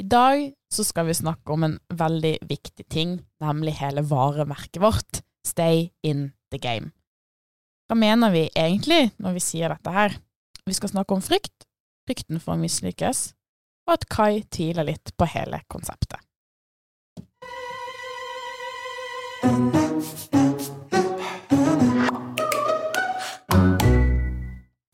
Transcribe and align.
I 0.00 0.02
dag 0.02 0.52
så 0.72 0.84
skal 0.84 1.10
vi 1.10 1.14
snakke 1.14 1.52
om 1.52 1.64
en 1.66 1.74
veldig 1.92 2.38
viktig 2.48 2.86
ting, 2.88 3.18
nemlig 3.44 3.74
hele 3.82 4.00
varemerket 4.00 4.80
vårt, 4.80 5.20
Stay 5.44 5.90
in 6.02 6.30
the 6.52 6.58
game. 6.60 6.92
Hva 7.88 7.98
mener 8.00 8.32
vi 8.32 8.46
egentlig 8.56 9.10
når 9.20 9.36
vi 9.36 9.42
sier 9.44 9.72
dette 9.72 9.92
her? 9.92 10.16
Vi 10.64 10.76
skal 10.76 10.92
snakke 10.92 11.16
om 11.16 11.20
frykt, 11.24 11.66
frykten 12.08 12.40
for 12.40 12.54
å 12.54 12.60
mislykkes, 12.60 13.20
og 13.88 13.94
at 13.98 14.06
Kai 14.08 14.40
tviler 14.48 14.88
litt 14.88 15.12
på 15.20 15.28
hele 15.34 15.60
konseptet. 15.68 16.20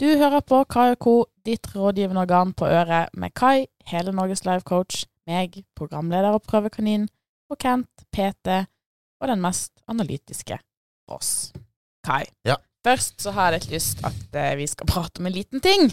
Du 0.03 0.09
hører 0.19 0.43
på 0.43 0.65
Kai 0.67 0.91
og 0.97 1.01
Co., 1.03 1.17
ditt 1.47 1.71
rådgivende 1.75 2.27
organ 2.27 2.55
på 2.59 2.67
øret 2.67 3.15
med 3.15 3.35
Kai, 3.39 3.69
hele 3.91 4.15
Norges 4.15 4.45
Live 4.47 4.67
coach, 4.69 5.05
meg, 5.27 5.61
programleder 5.79 6.37
og 6.37 6.45
prøvekanin, 6.47 7.09
og 7.51 7.59
Kent, 7.63 8.07
PT 8.15 8.63
og 9.23 9.31
den 9.31 9.43
mest 9.43 9.73
analytiske 9.91 10.59
oss, 11.13 11.53
Kai. 12.07 12.25
Ja. 12.47 12.59
Først 12.87 13.23
så 13.23 13.33
har 13.35 13.51
jeg 13.51 13.65
litt 13.65 13.73
lyst 13.77 14.03
at 14.07 14.37
eh, 14.39 14.55
vi 14.59 14.67
skal 14.71 14.87
prate 14.87 15.23
om 15.23 15.27
en 15.27 15.35
liten 15.35 15.63
ting. 15.63 15.89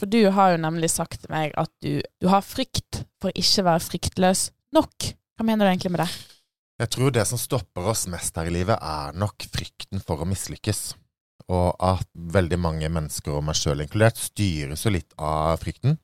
For 0.00 0.10
du 0.10 0.24
har 0.34 0.54
jo 0.54 0.62
nemlig 0.62 0.90
sagt 0.90 1.20
til 1.22 1.30
meg 1.30 1.54
at 1.60 1.70
du, 1.84 2.00
du 2.02 2.26
har 2.30 2.42
frykt 2.42 3.04
for 3.22 3.30
ikke 3.38 3.62
å 3.62 3.68
være 3.68 3.84
fryktløs 3.84 4.48
nok. 4.74 5.12
Hva 5.38 5.46
mener 5.46 5.66
du 5.66 5.70
egentlig 5.70 5.92
med 5.94 6.02
det? 6.02 6.08
Jeg 6.82 6.90
tror 6.90 7.14
det 7.14 7.22
som 7.30 7.38
stopper 7.38 7.86
oss 7.92 8.08
mest 8.10 8.34
her 8.34 8.50
i 8.50 8.54
livet, 8.54 8.74
er 8.74 9.14
nok 9.14 9.46
frykten 9.46 10.02
for 10.02 10.22
å 10.22 10.26
mislykkes. 10.26 10.96
Og 11.54 11.70
at 11.78 12.08
veldig 12.34 12.58
mange 12.58 12.90
mennesker, 12.90 13.36
og 13.36 13.44
meg 13.46 13.58
sjøl 13.58 13.84
inkludert, 13.84 14.18
styres 14.18 14.82
jo 14.82 14.94
litt 14.96 15.14
av 15.14 15.60
frykten. 15.62 16.00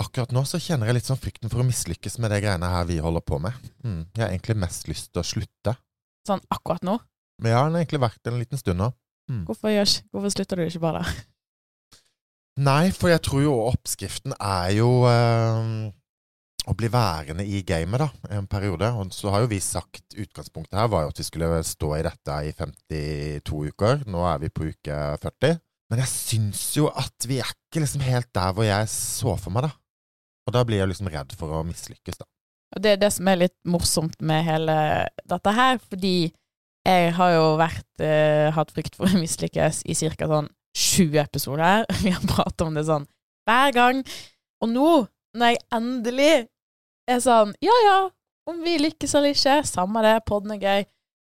Akkurat 0.00 0.32
nå 0.32 0.42
så 0.48 0.60
kjenner 0.62 0.88
jeg 0.88 1.00
litt 1.00 1.08
sånn 1.10 1.20
frykten 1.20 1.52
for 1.52 1.60
å 1.60 1.66
mislykkes 1.68 2.16
med 2.22 2.32
det 2.32 2.40
greiene 2.44 2.70
her 2.72 2.86
vi 2.88 3.00
holder 3.04 3.24
på 3.26 3.40
med. 3.42 3.56
Mm. 3.84 4.02
Jeg 4.16 4.22
har 4.24 4.32
egentlig 4.32 4.56
mest 4.62 4.88
lyst 4.88 5.10
til 5.12 5.20
å 5.20 5.26
slutte. 5.26 5.76
Sånn 6.28 6.42
akkurat 6.52 6.84
nå? 6.86 6.96
Men 7.40 7.52
den 7.52 7.58
har 7.58 7.82
egentlig 7.82 8.02
vært 8.02 8.30
en 8.30 8.40
liten 8.40 8.60
stund 8.60 8.80
nå. 8.80 8.90
Mm. 9.30 9.44
Hvorfor, 9.48 9.72
gjør, 9.72 9.92
hvorfor 10.12 10.32
slutter 10.34 10.60
du 10.60 10.66
ikke 10.66 10.82
bare? 10.82 11.04
Nei, 12.60 12.90
for 12.92 13.12
jeg 13.12 13.22
tror 13.24 13.44
jo 13.44 13.54
oppskriften 13.70 14.34
er 14.36 14.72
jo 14.74 14.88
øh, 15.08 15.88
å 16.68 16.74
bli 16.76 16.90
værende 16.92 17.46
i 17.46 17.62
gamet, 17.66 18.02
da, 18.02 18.36
en 18.36 18.48
periode. 18.50 18.90
Og 19.00 19.14
så 19.16 19.32
har 19.32 19.44
jo 19.44 19.50
vi 19.52 19.60
sagt 19.64 20.16
Utgangspunktet 20.16 20.76
her 20.76 20.90
var 20.92 21.06
jo 21.06 21.12
at 21.12 21.20
vi 21.20 21.28
skulle 21.28 21.60
stå 21.66 21.92
i 21.96 22.04
dette 22.04 22.38
i 22.48 22.54
52 22.56 23.62
uker. 23.72 24.04
Nå 24.10 24.24
er 24.28 24.42
vi 24.42 24.52
på 24.52 24.68
uke 24.72 24.98
40. 25.22 25.60
Men 25.90 26.02
jeg 26.04 26.12
syns 26.12 26.64
jo 26.76 26.88
at 26.90 27.26
vi 27.26 27.40
er 27.42 27.48
ikke 27.50 27.82
liksom 27.82 28.04
helt 28.06 28.28
der 28.36 28.52
hvor 28.54 28.66
jeg 28.66 28.90
så 28.92 29.34
for 29.40 29.54
meg, 29.54 29.66
da. 29.66 29.72
Og 30.48 30.54
da 30.56 30.64
blir 30.66 30.80
jeg 30.82 30.90
liksom 30.90 31.10
redd 31.12 31.34
for 31.38 31.52
å 31.54 31.64
mislykkes, 31.66 32.20
da. 32.20 32.28
Og 32.76 32.84
det 32.84 32.92
er 32.94 33.00
det 33.02 33.10
som 33.12 33.28
er 33.28 33.40
litt 33.40 33.56
morsomt 33.66 34.20
med 34.22 34.44
hele 34.46 34.76
dette 35.28 35.54
her, 35.56 35.80
fordi 35.90 36.30
jeg 36.86 37.10
har 37.16 37.32
jo 37.34 37.46
vært, 37.60 37.88
eh, 38.00 38.50
hatt 38.54 38.70
frykt 38.72 38.96
for 38.96 39.10
å 39.10 39.20
mislykkes 39.20 39.82
i 39.84 39.96
ca. 39.98 40.28
sånn 40.30 40.48
20 40.76 41.18
episoder. 41.20 41.84
Vi 42.04 42.14
har 42.14 42.22
pratet 42.30 42.66
om 42.66 42.74
det 42.74 42.86
sånn 42.86 43.06
hver 43.48 43.74
gang. 43.74 44.04
Og 44.62 44.70
nå, 44.70 44.90
når 45.34 45.52
jeg 45.52 45.62
endelig 45.72 46.32
er 47.10 47.20
sånn 47.22 47.52
ja 47.64 47.76
ja, 47.84 47.98
om 48.50 48.62
vi 48.64 48.78
lykkes 48.80 49.14
eller 49.14 49.34
ikke, 49.34 49.60
samme 49.66 50.02
det, 50.04 50.16
podden 50.28 50.54
er 50.56 50.62
gøy, 50.62 50.86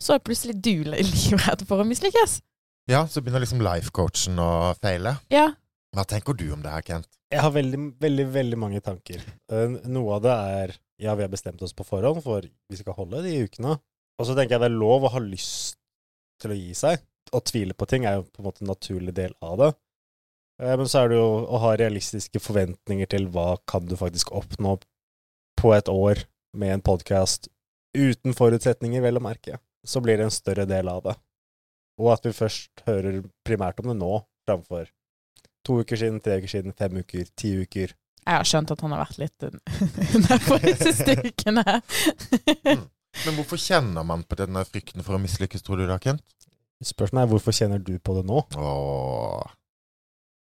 så 0.03 0.15
er 0.15 0.23
plutselig 0.23 0.57
du 0.63 0.85
livredd 0.87 1.65
for 1.69 1.81
å 1.81 1.87
mislykkes. 1.87 2.39
Ja, 2.87 3.03
så 3.09 3.21
begynner 3.21 3.43
liksom 3.43 3.63
life-coachen 3.63 4.39
å 4.39 4.73
feile. 4.79 5.17
Ja. 5.33 5.49
Hva 5.95 6.05
tenker 6.07 6.37
du 6.37 6.45
om 6.55 6.61
det 6.63 6.71
her, 6.71 6.85
Kent? 6.87 7.09
Jeg 7.33 7.43
har 7.43 7.51
veldig, 7.51 7.79
veldig 7.99 8.25
veldig 8.31 8.57
mange 8.59 8.79
tanker. 8.83 9.23
Eh, 9.51 9.73
Noe 9.91 10.15
av 10.15 10.23
det 10.23 10.35
er 10.35 10.75
ja, 11.03 11.13
vi 11.13 11.25
har 11.25 11.31
bestemt 11.31 11.61
oss 11.61 11.75
på 11.75 11.85
forhånd 11.85 12.23
for 12.25 12.45
vi 12.47 12.79
skal 12.79 12.95
holde 12.97 13.19
de 13.25 13.33
ukene. 13.43 13.75
Og 14.17 14.25
så 14.29 14.33
tenker 14.37 14.55
jeg 14.55 14.63
det 14.63 14.69
er 14.71 14.79
lov 14.79 15.05
å 15.05 15.11
ha 15.13 15.21
lyst 15.21 15.75
til 16.41 16.53
å 16.53 16.57
gi 16.57 16.71
seg. 16.77 17.03
Å 17.35 17.41
tvile 17.43 17.75
på 17.75 17.85
ting 17.89 18.07
er 18.07 18.17
jo 18.21 18.25
på 18.31 18.41
en 18.41 18.47
måte 18.47 18.63
en 18.63 18.71
naturlig 18.71 19.13
del 19.17 19.35
av 19.43 19.59
det. 19.59 19.69
Eh, 20.63 20.73
Men 20.79 20.87
så 20.89 21.03
er 21.03 21.11
det 21.11 21.19
jo 21.19 21.27
å 21.45 21.61
ha 21.65 21.75
realistiske 21.77 22.41
forventninger 22.41 23.11
til 23.11 23.27
hva 23.33 23.57
kan 23.67 23.85
du 23.85 23.97
faktisk 23.99 24.31
oppnå 24.31 24.77
på 25.59 25.73
et 25.75 25.91
år 25.91 26.23
med 26.57 26.77
en 26.77 26.85
podkast 26.85 27.51
uten 27.97 28.33
forutsetninger, 28.37 29.01
vel 29.03 29.19
å 29.19 29.25
merke. 29.25 29.59
Så 29.85 29.99
blir 30.03 30.17
det 30.17 30.29
en 30.29 30.33
større 30.33 30.65
del 30.69 30.87
av 30.89 31.03
det. 31.03 31.17
Og 31.99 32.11
at 32.13 32.25
vi 32.27 32.33
først 32.35 32.83
hører 32.87 33.23
primært 33.45 33.79
om 33.81 33.89
det 33.91 33.97
nå, 33.99 34.21
framfor 34.47 34.87
to 35.67 35.81
uker 35.83 35.99
siden, 35.99 36.21
tre 36.23 36.39
uker 36.41 36.51
siden, 36.51 36.75
fem 36.77 37.01
uker, 37.03 37.27
ti 37.37 37.53
uker. 37.61 37.93
Jeg 38.27 38.35
har 38.41 38.47
skjønt 38.47 38.71
at 38.73 38.81
han 38.83 38.93
har 38.95 39.03
vært 39.05 39.19
litt 39.21 39.45
nedfor 40.27 40.63
disse 40.63 40.93
stykkene. 40.97 41.63
ukene. 41.63 42.79
Men 43.25 43.37
hvorfor 43.39 43.59
kjenner 43.61 44.05
man 44.07 44.25
på 44.27 44.37
denne 44.39 44.63
frykten 44.67 45.05
for 45.05 45.17
å 45.17 45.21
mislykkes, 45.21 45.63
tror 45.65 45.79
du 45.81 45.87
da, 45.89 45.99
Kent? 46.01 46.25
Spørsmålet 46.83 47.25
er 47.25 47.31
hvorfor 47.31 47.55
kjenner 47.55 47.79
du 47.81 47.95
på 48.03 48.17
det 48.19 48.27
nå? 48.27 48.43
Åh 48.61 49.55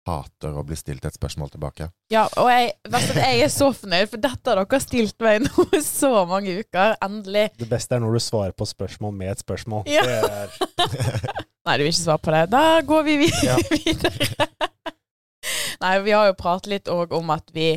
Hater 0.10 0.56
å 0.58 0.64
bli 0.66 0.78
stilt 0.80 1.06
et 1.06 1.16
spørsmål 1.16 1.52
tilbake. 1.54 1.90
Ja, 2.14 2.26
og 2.40 2.50
jeg, 2.50 2.72
jeg 2.90 3.44
er 3.46 3.52
så 3.54 3.70
fornøyd, 3.76 4.10
for 4.14 4.24
dette 4.24 4.50
har 4.52 4.62
dere 4.62 4.82
stilt 4.82 5.20
meg 5.22 5.44
nå 5.46 5.66
i 5.76 5.82
så 5.86 6.12
mange 6.30 6.56
uker. 6.64 6.96
Endelig. 7.06 7.50
Det 7.60 7.70
beste 7.70 7.98
er 7.98 8.04
når 8.04 8.18
du 8.18 8.24
svarer 8.24 8.56
på 8.58 8.68
spørsmål 8.70 9.14
med 9.20 9.36
et 9.36 9.44
spørsmål. 9.44 9.86
Ja. 9.92 10.06
Det 10.08 10.18
er, 10.26 10.50
Nei, 11.68 11.78
du 11.78 11.86
vil 11.86 11.92
ikke 11.92 12.02
svare 12.02 12.24
på 12.26 12.34
det. 12.34 12.44
Da 12.56 12.64
går 12.88 13.06
vi 13.06 13.20
videre. 13.28 13.60
Ja. 13.60 14.66
Nei, 15.84 15.94
vi 16.04 16.12
har 16.16 16.28
jo 16.30 16.36
pratet 16.40 16.70
litt 16.74 16.92
òg 16.92 17.14
om 17.16 17.30
at 17.34 17.52
vi 17.56 17.74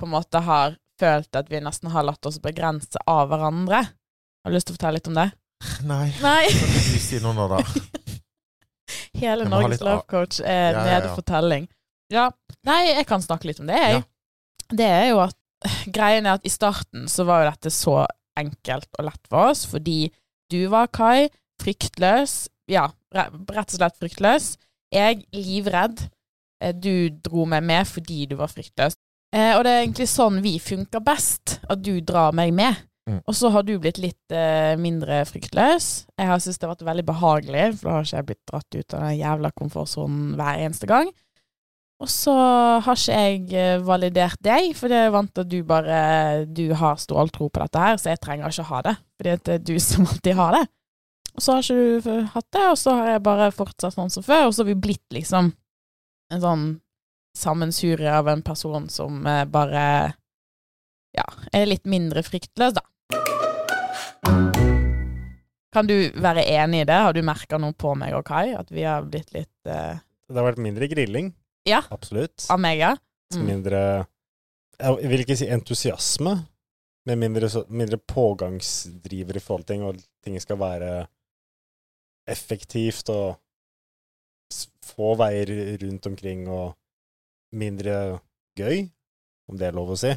på 0.00 0.08
en 0.08 0.12
måte 0.16 0.40
har 0.42 0.76
følt 1.00 1.36
at 1.38 1.50
vi 1.52 1.60
nesten 1.62 1.92
har 1.92 2.06
latt 2.06 2.26
oss 2.26 2.40
begrense 2.42 2.98
av 3.08 3.28
hverandre. 3.30 3.82
Har 3.86 4.50
du 4.50 4.56
lyst 4.56 4.68
til 4.70 4.74
å 4.74 4.78
fortelle 4.78 4.98
litt 4.98 5.10
om 5.10 5.18
det? 5.18 5.28
Nei. 5.90 6.08
Nei. 6.22 6.42
Kan 6.50 6.74
ikke 6.74 6.96
du 6.96 7.04
si 7.06 7.20
noe 7.22 7.36
nå, 7.36 7.46
da? 7.52 7.62
Hele 9.22 9.46
Norges 9.48 9.80
Love 9.84 10.04
Coach 10.10 10.40
er 10.42 10.74
Ja, 10.74 10.78
ja, 10.78 10.84
nede 10.90 11.10
ja. 11.10 11.14
fortelling. 11.16 11.68
Ja. 12.12 12.26
Nei, 12.68 12.80
jeg 12.92 13.06
kan 13.08 13.24
snakke 13.24 13.48
litt 13.50 13.62
om 13.62 13.70
det, 13.70 13.78
jeg. 13.80 14.04
Det 14.76 14.86
er 14.86 15.08
jo 15.12 15.22
at 15.24 15.36
Greien 15.96 16.26
er 16.26 16.36
at 16.38 16.46
i 16.46 16.52
starten 16.52 17.06
så 17.10 17.24
var 17.26 17.42
jo 17.44 17.50
dette 17.52 17.72
så 17.74 18.02
enkelt 18.36 18.90
og 18.98 19.06
lett 19.08 19.30
for 19.30 19.52
oss, 19.52 19.64
fordi 19.70 20.10
du 20.52 20.60
var 20.70 20.90
Kai, 20.94 21.28
fryktløs. 21.62 22.46
Ja, 22.70 22.88
rett 23.14 23.72
og 23.72 23.78
slett 23.78 23.96
fryktløs. 24.02 24.52
Jeg 24.94 25.24
livredd. 25.34 26.04
Eh, 26.62 26.72
Du 26.72 27.08
dro 27.10 27.44
meg 27.48 27.62
med 27.66 27.86
fordi 27.88 28.26
du 28.30 28.36
var 28.36 28.52
fryktløs. 28.52 28.96
Eh, 29.34 29.52
og 29.56 29.64
det 29.66 29.72
er 29.72 29.82
egentlig 29.84 30.08
sånn 30.08 30.40
vi 30.44 30.58
funker 30.62 31.02
best, 31.04 31.58
at 31.68 31.82
du 31.82 31.98
drar 32.00 32.32
meg 32.36 32.54
med. 32.56 32.76
Mm. 33.06 33.20
Og 33.22 33.36
så 33.38 33.50
har 33.54 33.62
du 33.62 33.76
blitt 33.78 34.00
litt 34.02 34.34
eh, 34.34 34.74
mindre 34.80 35.20
fryktløs. 35.28 36.06
Jeg 36.18 36.26
har 36.26 36.40
syntes 36.42 36.58
det 36.58 36.66
har 36.66 36.74
vært 36.74 36.88
veldig 36.88 37.04
behagelig, 37.06 37.66
for 37.78 37.86
da 37.90 37.94
har 37.98 38.08
ikke 38.08 38.16
jeg 38.16 38.28
blitt 38.30 38.50
dratt 38.50 38.78
ut 38.78 38.96
av 38.96 39.04
den 39.06 39.18
jævla 39.20 39.50
komfortsonen 39.60 40.32
hver 40.38 40.62
eneste 40.64 40.88
gang. 40.90 41.12
Og 42.02 42.10
så 42.12 42.32
har 42.84 42.98
ikke 42.98 43.20
jeg 43.20 43.44
eh, 43.56 43.84
validert 43.86 44.40
deg, 44.44 44.72
for 44.76 44.92
jeg 44.92 45.06
er 45.08 45.14
vant 45.14 45.30
til 45.32 45.46
at 45.46 45.52
du 45.52 45.60
bare 45.64 46.00
Du 46.44 46.66
har 46.76 46.98
ståltro 47.00 47.48
på 47.48 47.62
dette 47.62 47.84
her, 47.84 48.00
så 48.00 48.10
jeg 48.12 48.20
trenger 48.24 48.50
ikke 48.50 48.66
ha 48.72 48.82
det. 48.88 48.96
Fordi 49.16 49.36
det 49.46 49.54
er 49.54 49.62
du 49.70 49.76
som 49.90 50.08
alltid 50.08 50.40
har 50.40 50.58
det. 50.58 50.64
Og 51.36 51.44
så 51.44 51.52
har 51.52 51.62
ikke 51.62 52.00
du 52.08 52.26
hatt 52.32 52.50
det, 52.56 52.66
og 52.72 52.78
så 52.80 52.96
har 52.96 53.12
jeg 53.14 53.24
bare 53.28 53.52
fortsatt 53.52 53.94
sånn 53.94 54.12
som 54.12 54.24
før, 54.24 54.48
og 54.48 54.56
så 54.56 54.64
har 54.64 54.70
vi 54.72 54.80
blitt 54.88 55.06
liksom 55.12 55.52
en 56.32 56.42
sånn 56.42 56.66
sammensurie 57.36 58.12
av 58.12 58.28
en 58.28 58.42
person 58.42 58.88
som 58.90 59.26
eh, 59.26 59.44
bare 59.44 59.82
ja, 61.16 61.26
er 61.52 61.68
litt 61.68 61.86
mindre 61.88 62.22
fryktløs, 62.26 62.76
da. 62.76 62.84
Kan 65.76 65.88
du 65.88 65.96
være 66.16 66.46
enig 66.48 66.82
i 66.82 66.88
det? 66.88 66.96
Har 67.04 67.12
du 67.12 67.20
merka 67.24 67.58
noe 67.60 67.76
på 67.76 67.92
meg 67.98 68.14
og 68.16 68.24
Kai? 68.28 68.54
At 68.56 68.70
vi 68.72 68.86
har 68.88 69.04
blitt 69.04 69.32
litt 69.36 69.68
uh... 69.68 69.98
det 70.00 70.38
har 70.38 70.48
vært 70.48 70.62
mindre 70.64 70.88
grilling. 70.88 71.34
Ja. 71.68 71.82
Absolutt. 71.92 72.46
av 72.52 72.60
meg, 72.62 72.80
ja? 72.80 72.94
Mm. 73.34 73.42
Mindre 73.48 73.80
Jeg 74.78 75.10
vil 75.10 75.24
ikke 75.24 75.36
si 75.36 75.48
entusiasme, 75.50 76.36
men 77.08 77.20
mindre, 77.20 77.48
mindre 77.68 77.98
pågangsdriver 77.98 79.38
i 79.38 79.42
forhold 79.42 79.66
til 79.66 79.74
ting, 79.74 79.84
og 79.88 80.00
ting 80.24 80.36
skal 80.40 80.60
være 80.60 80.90
effektivt 82.30 83.10
og 83.12 83.36
få 84.86 85.14
veier 85.18 85.78
rundt 85.82 86.06
omkring 86.06 86.46
og 86.48 86.76
mindre 87.56 88.20
gøy, 88.58 88.86
om 89.50 89.58
det 89.58 89.68
er 89.68 89.76
lov 89.76 89.94
å 89.94 90.00
si. 90.00 90.14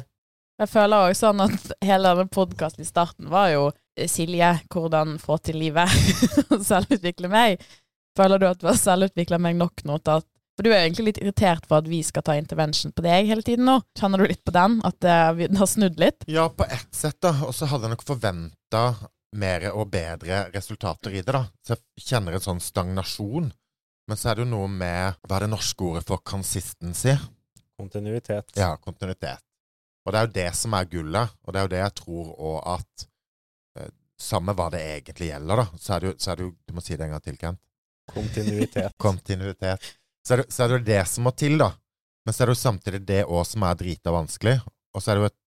Jeg 0.60 0.68
føler 0.68 1.08
også 1.08 1.30
sånn 1.30 1.40
at 1.46 1.70
hele 1.84 2.10
denne 2.12 2.32
podkasten 2.32 2.84
i 2.84 2.88
starten 2.88 3.30
var 3.32 3.48
jo 3.54 3.68
eh, 3.70 4.08
Silje, 4.10 4.50
hvordan 4.72 5.16
få 5.22 5.38
til 5.40 5.56
livet 5.62 5.88
selvutvikle 6.70 7.30
meg. 7.32 7.62
Føler 8.18 8.42
du 8.42 8.44
at 8.50 8.60
du 8.60 8.68
har 8.68 8.76
selvutvikla 8.76 9.38
meg 9.40 9.56
nok 9.56 9.84
nå 9.88 9.96
til 10.02 10.20
at 10.20 10.26
For 10.58 10.66
du 10.66 10.74
er 10.74 10.82
egentlig 10.82 11.06
litt 11.06 11.20
irritert 11.22 11.64
for 11.64 11.80
at 11.80 11.88
vi 11.88 12.02
skal 12.04 12.24
ta 12.26 12.34
intervention 12.36 12.92
på 12.92 13.04
deg 13.06 13.30
hele 13.30 13.44
tiden 13.46 13.64
nå. 13.64 13.78
Kjenner 13.96 14.20
du 14.20 14.28
litt 14.28 14.42
på 14.44 14.52
den? 14.52 14.76
At 14.84 15.06
eh, 15.08 15.30
vi 15.38 15.48
har 15.56 15.70
snudd 15.70 15.96
litt? 16.02 16.28
Ja, 16.28 16.50
på 16.52 16.66
ett 16.68 16.92
sett, 16.92 17.16
da. 17.24 17.32
Og 17.46 17.56
så 17.56 17.70
hadde 17.70 17.88
jeg 17.88 17.94
nok 17.94 18.04
forventa 18.04 18.82
mer 19.40 19.64
og 19.70 19.88
bedre 19.94 20.42
resultater 20.52 21.14
i 21.14 21.22
det, 21.22 21.32
da. 21.32 21.46
Så 21.64 21.78
jeg 21.78 22.10
kjenner 22.10 22.36
en 22.36 22.44
sånn 22.44 22.60
stagnasjon. 22.60 23.48
Men 24.10 24.18
så 24.18 24.32
er 24.32 24.40
det 24.40 24.42
jo 24.42 24.50
noe 24.50 24.66
med 24.66 25.20
Hva 25.22 25.36
er 25.36 25.44
det 25.44 25.52
norske 25.52 25.86
ordet 25.86 26.02
for 26.08 26.18
consistency? 26.26 27.12
Kontinuitet. 27.78 28.50
Ja, 28.58 28.72
kontinuitet. 28.82 29.44
Og 30.02 30.10
det 30.10 30.18
er 30.18 30.26
jo 30.26 30.32
det 30.34 30.48
som 30.58 30.74
er 30.74 30.88
gullet, 30.90 31.36
og 31.44 31.54
det 31.54 31.60
er 31.60 31.66
jo 31.66 31.70
det 31.70 31.82
jeg 31.84 31.94
tror 32.00 32.32
òg 32.50 32.58
at 32.74 33.04
eh, 33.78 33.92
Samme 34.20 34.52
hva 34.56 34.66
det 34.74 34.80
egentlig 34.82 35.30
gjelder, 35.30 35.62
da, 35.62 35.78
så 35.80 35.94
er 35.94 36.02
det 36.02 36.10
jo, 36.10 36.16
så 36.20 36.32
er 36.32 36.40
det 36.40 36.44
jo 36.48 36.50
Du 36.66 36.74
må 36.76 36.82
si 36.84 36.96
det 36.98 37.06
en 37.06 37.14
gang 37.14 37.24
til, 37.24 37.38
Kent. 37.40 37.62
Kontinuitet. 38.10 38.96
Kontinuitet. 39.06 39.88
Så 40.26 40.34
er, 40.34 40.42
det, 40.42 40.48
så 40.52 40.64
er 40.64 40.72
det 40.72 40.80
jo 40.80 40.86
det 40.90 41.00
som 41.12 41.28
må 41.28 41.36
til, 41.44 41.56
da. 41.62 41.70
Men 42.26 42.34
så 42.34 42.42
er 42.42 42.50
det 42.50 42.58
jo 42.58 42.62
samtidig 42.64 43.04
det 43.06 43.22
òg 43.30 43.46
som 43.48 43.64
er 43.68 43.78
drita 43.78 44.12
vanskelig. 44.12 44.58
Og 44.90 45.00
så 45.00 45.12
er 45.12 45.20
det 45.20 45.22
jo 45.22 45.30
et 45.30 45.40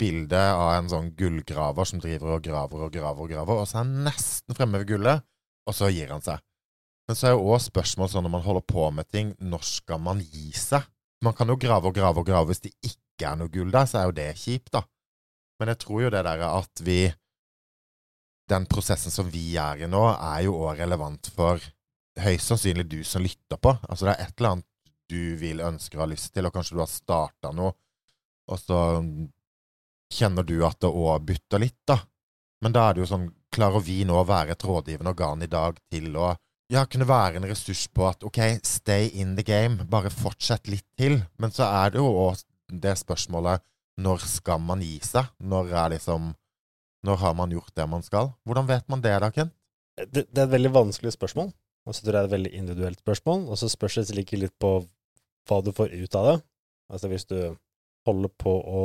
bilde 0.00 0.42
av 0.56 0.72
en 0.78 0.88
sånn 0.90 1.12
gullgraver 1.18 1.92
som 1.92 2.00
driver 2.00 2.38
og 2.38 2.42
graver 2.48 2.88
og 2.88 2.96
graver 2.96 3.26
og 3.28 3.32
graver, 3.36 3.60
og 3.60 3.68
så 3.68 3.82
er 3.82 3.84
han 3.84 3.96
nesten 4.08 4.56
fremme 4.56 4.80
ved 4.80 4.94
gullet, 4.94 5.26
og 5.68 5.76
så 5.76 5.92
gir 5.92 6.16
han 6.16 6.24
seg. 6.24 6.40
Men 7.08 7.16
så 7.16 7.30
er 7.30 7.34
jo 7.34 7.48
òg 7.54 7.62
spørsmål 7.64 8.10
sånn 8.12 8.26
når 8.26 8.34
man 8.34 8.44
holder 8.44 8.64
på 8.68 8.88
med 8.92 9.08
ting, 9.08 9.32
når 9.40 9.64
skal 9.64 10.00
man 10.04 10.20
gi 10.20 10.50
seg? 10.52 10.84
Man 11.24 11.34
kan 11.34 11.48
jo 11.48 11.56
grave 11.58 11.88
og 11.88 11.96
grave 11.96 12.20
og 12.20 12.28
grave. 12.28 12.50
Hvis 12.50 12.66
det 12.66 12.74
ikke 12.84 13.30
er 13.30 13.38
noe 13.40 13.50
gull 13.52 13.72
der, 13.74 13.88
så 13.88 14.02
er 14.02 14.10
jo 14.10 14.16
det 14.18 14.28
kjipt, 14.38 14.70
da. 14.76 14.84
Men 15.58 15.72
jeg 15.72 15.80
tror 15.82 16.04
jo 16.04 16.12
det 16.14 16.20
der 16.26 16.44
at 16.46 16.84
vi 16.86 17.00
Den 18.48 18.64
prosessen 18.64 19.12
som 19.12 19.26
vi 19.28 19.58
er 19.60 19.82
i 19.84 19.88
nå, 19.90 20.00
er 20.08 20.46
jo 20.46 20.54
òg 20.64 20.78
relevant 20.80 21.26
for 21.36 21.60
høyst 22.16 22.48
sannsynlig 22.48 22.86
du 22.88 23.02
som 23.04 23.20
lytter 23.20 23.58
på. 23.60 23.74
Altså 23.84 24.06
det 24.06 24.14
er 24.14 24.22
et 24.24 24.38
eller 24.38 24.54
annet 24.54 24.68
du 25.12 25.36
vil, 25.36 25.60
ønsker 25.60 25.98
og 25.98 26.06
har 26.06 26.12
lyst 26.14 26.30
til, 26.32 26.46
og 26.48 26.54
kanskje 26.54 26.78
du 26.78 26.80
har 26.80 26.88
starta 26.88 27.52
noe, 27.52 27.74
og 28.48 28.60
så 28.60 28.78
kjenner 30.12 30.48
du 30.48 30.62
at 30.64 30.80
det 30.80 30.88
òg 30.88 31.26
butter 31.28 31.60
litt, 31.60 31.80
da. 31.88 31.98
Men 32.64 32.72
da 32.72 32.86
er 32.88 32.96
det 32.96 33.04
jo 33.04 33.10
sånn 33.14 33.28
Klarer 33.48 33.80
vi 33.80 34.02
nå 34.04 34.12
å 34.12 34.26
være 34.28 34.52
et 34.52 34.64
rådgivende 34.68 35.14
organ 35.14 35.40
i 35.42 35.48
dag 35.48 35.78
til 35.90 36.12
å 36.20 36.34
ja, 36.72 36.84
kunne 36.84 37.08
være 37.08 37.40
en 37.40 37.48
ressurs 37.48 37.86
på 37.92 38.06
at 38.08 38.24
OK, 38.26 38.40
stay 38.66 39.08
in 39.20 39.34
the 39.36 39.44
game, 39.46 39.84
bare 39.88 40.12
fortsett 40.12 40.68
litt 40.68 40.86
til. 41.00 41.18
Men 41.40 41.54
så 41.54 41.68
er 41.68 41.94
det 41.94 42.02
jo 42.02 42.10
òg 42.26 42.42
det 42.68 42.94
spørsmålet 43.00 43.64
når 43.98 44.26
skal 44.30 44.60
man 44.62 44.82
gi 44.84 44.98
seg? 45.02 45.30
Når 45.40 45.72
er 45.72 45.96
liksom 45.96 46.34
Når 47.06 47.16
har 47.16 47.34
man 47.38 47.52
gjort 47.54 47.70
det 47.78 47.84
man 47.86 48.02
skal? 48.02 48.32
Hvordan 48.42 48.66
vet 48.66 48.88
man 48.90 49.00
det, 49.00 49.12
da, 49.22 49.30
Ken? 49.30 49.52
Det, 49.96 50.24
det 50.34 50.40
er 50.40 50.48
et 50.48 50.54
veldig 50.56 50.72
vanskelig 50.74 51.12
spørsmål, 51.14 51.52
og 51.86 51.94
så 51.94 52.02
tror 52.02 52.16
jeg 52.16 52.16
det 52.16 52.18
er 52.18 52.26
et 52.26 52.32
veldig 52.32 52.50
individuelt 52.58 52.98
spørsmål. 52.98 53.44
Og 53.48 53.58
så 53.58 53.68
spørs 53.70 54.00
det 54.00 54.16
like 54.16 54.36
litt 54.36 54.54
på 54.58 54.72
hva 55.48 55.60
du 55.62 55.70
får 55.72 55.94
ut 55.94 56.16
av 56.18 56.26
det. 56.26 56.34
Altså 56.90 57.10
hvis 57.12 57.28
du 57.30 57.38
holder 58.08 58.32
på 58.42 58.50
å 58.50 58.82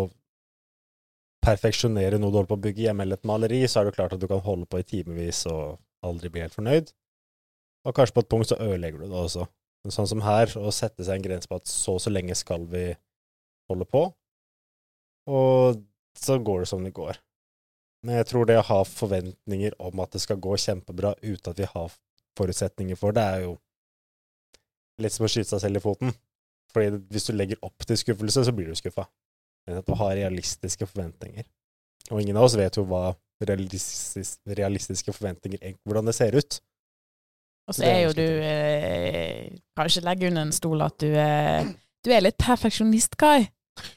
perfeksjonere 1.44 2.20
noe 2.22 2.30
du 2.32 2.38
holder 2.38 2.52
på 2.54 2.60
å 2.60 2.66
bygge 2.68 2.86
hjemme, 2.86 3.04
eller 3.04 3.18
et 3.18 3.28
maleri, 3.28 3.64
så 3.68 3.82
er 3.82 3.90
det 3.90 3.98
klart 3.98 4.14
at 4.14 4.22
du 4.22 4.30
kan 4.30 4.46
holde 4.46 4.70
på 4.70 4.80
i 4.80 4.88
timevis 4.88 5.44
og 5.50 5.82
aldri 6.06 6.30
bli 6.30 6.46
helt 6.46 6.56
fornøyd. 6.56 6.94
Og 7.84 7.96
kanskje 7.96 8.16
på 8.16 8.24
et 8.24 8.32
punkt 8.32 8.50
så 8.50 8.60
ødelegger 8.64 9.04
du 9.04 9.10
det 9.10 9.20
også. 9.20 9.48
Men 9.84 9.96
sånn 9.96 10.08
som 10.08 10.24
her, 10.24 10.52
å 10.56 10.72
sette 10.72 11.04
seg 11.04 11.20
en 11.20 11.26
grense 11.26 11.50
på 11.50 11.60
at 11.60 11.68
så 11.68 11.98
og 11.98 12.04
så 12.04 12.14
lenge 12.14 12.36
skal 12.40 12.64
vi 12.72 12.86
holde 13.72 13.88
på, 13.90 14.06
og 15.32 15.82
så 16.20 16.38
går 16.40 16.64
det 16.64 16.70
som 16.72 16.84
det 16.84 16.94
går. 16.96 17.20
Men 18.04 18.20
jeg 18.20 18.30
tror 18.32 18.48
det 18.48 18.58
å 18.60 18.68
ha 18.68 18.80
forventninger 18.88 19.76
om 19.84 20.02
at 20.04 20.16
det 20.16 20.22
skal 20.24 20.40
gå 20.44 20.56
kjempebra 20.60 21.14
uten 21.24 21.52
at 21.52 21.60
vi 21.60 21.68
har 21.72 21.96
forutsetninger 22.38 23.00
for 23.00 23.16
det, 23.16 23.24
er 23.24 23.46
jo 23.46 23.54
litt 25.04 25.16
som 25.16 25.28
å 25.28 25.32
skyte 25.32 25.54
seg 25.54 25.64
selv 25.64 25.80
i 25.80 25.84
foten. 25.84 26.16
Fordi 26.74 27.00
hvis 27.14 27.30
du 27.30 27.36
legger 27.36 27.62
opp 27.64 27.86
til 27.88 28.00
skuffelse, 28.00 28.44
så 28.48 28.56
blir 28.56 28.72
du 28.72 28.78
skuffa. 28.78 29.06
Men 29.68 29.80
at 29.80 29.88
du 29.88 29.96
har 29.96 30.16
realistiske 30.18 30.88
forventninger. 30.90 31.46
Og 32.12 32.20
ingen 32.20 32.38
av 32.40 32.50
oss 32.50 32.58
vet 32.60 32.76
jo 32.76 32.84
hva 32.90 33.14
realistiske 33.44 35.16
forventninger 35.16 35.78
hvordan 35.88 36.10
det 36.10 36.16
ser 36.18 36.36
ut. 36.36 36.60
Og 37.68 37.78
så 37.78 37.88
er 37.88 38.00
jo 38.04 38.14
du 38.18 38.26
eh, 38.28 39.54
Kan 39.78 39.88
ikke 39.88 40.04
legge 40.04 40.30
under 40.30 40.48
en 40.48 40.56
stol 40.56 40.84
at 40.84 40.98
du 41.00 41.14
er 41.16 41.70
Du 42.04 42.12
er 42.12 42.26
litt 42.26 42.40
perfeksjonist, 42.42 43.16
Kai. 43.20 43.48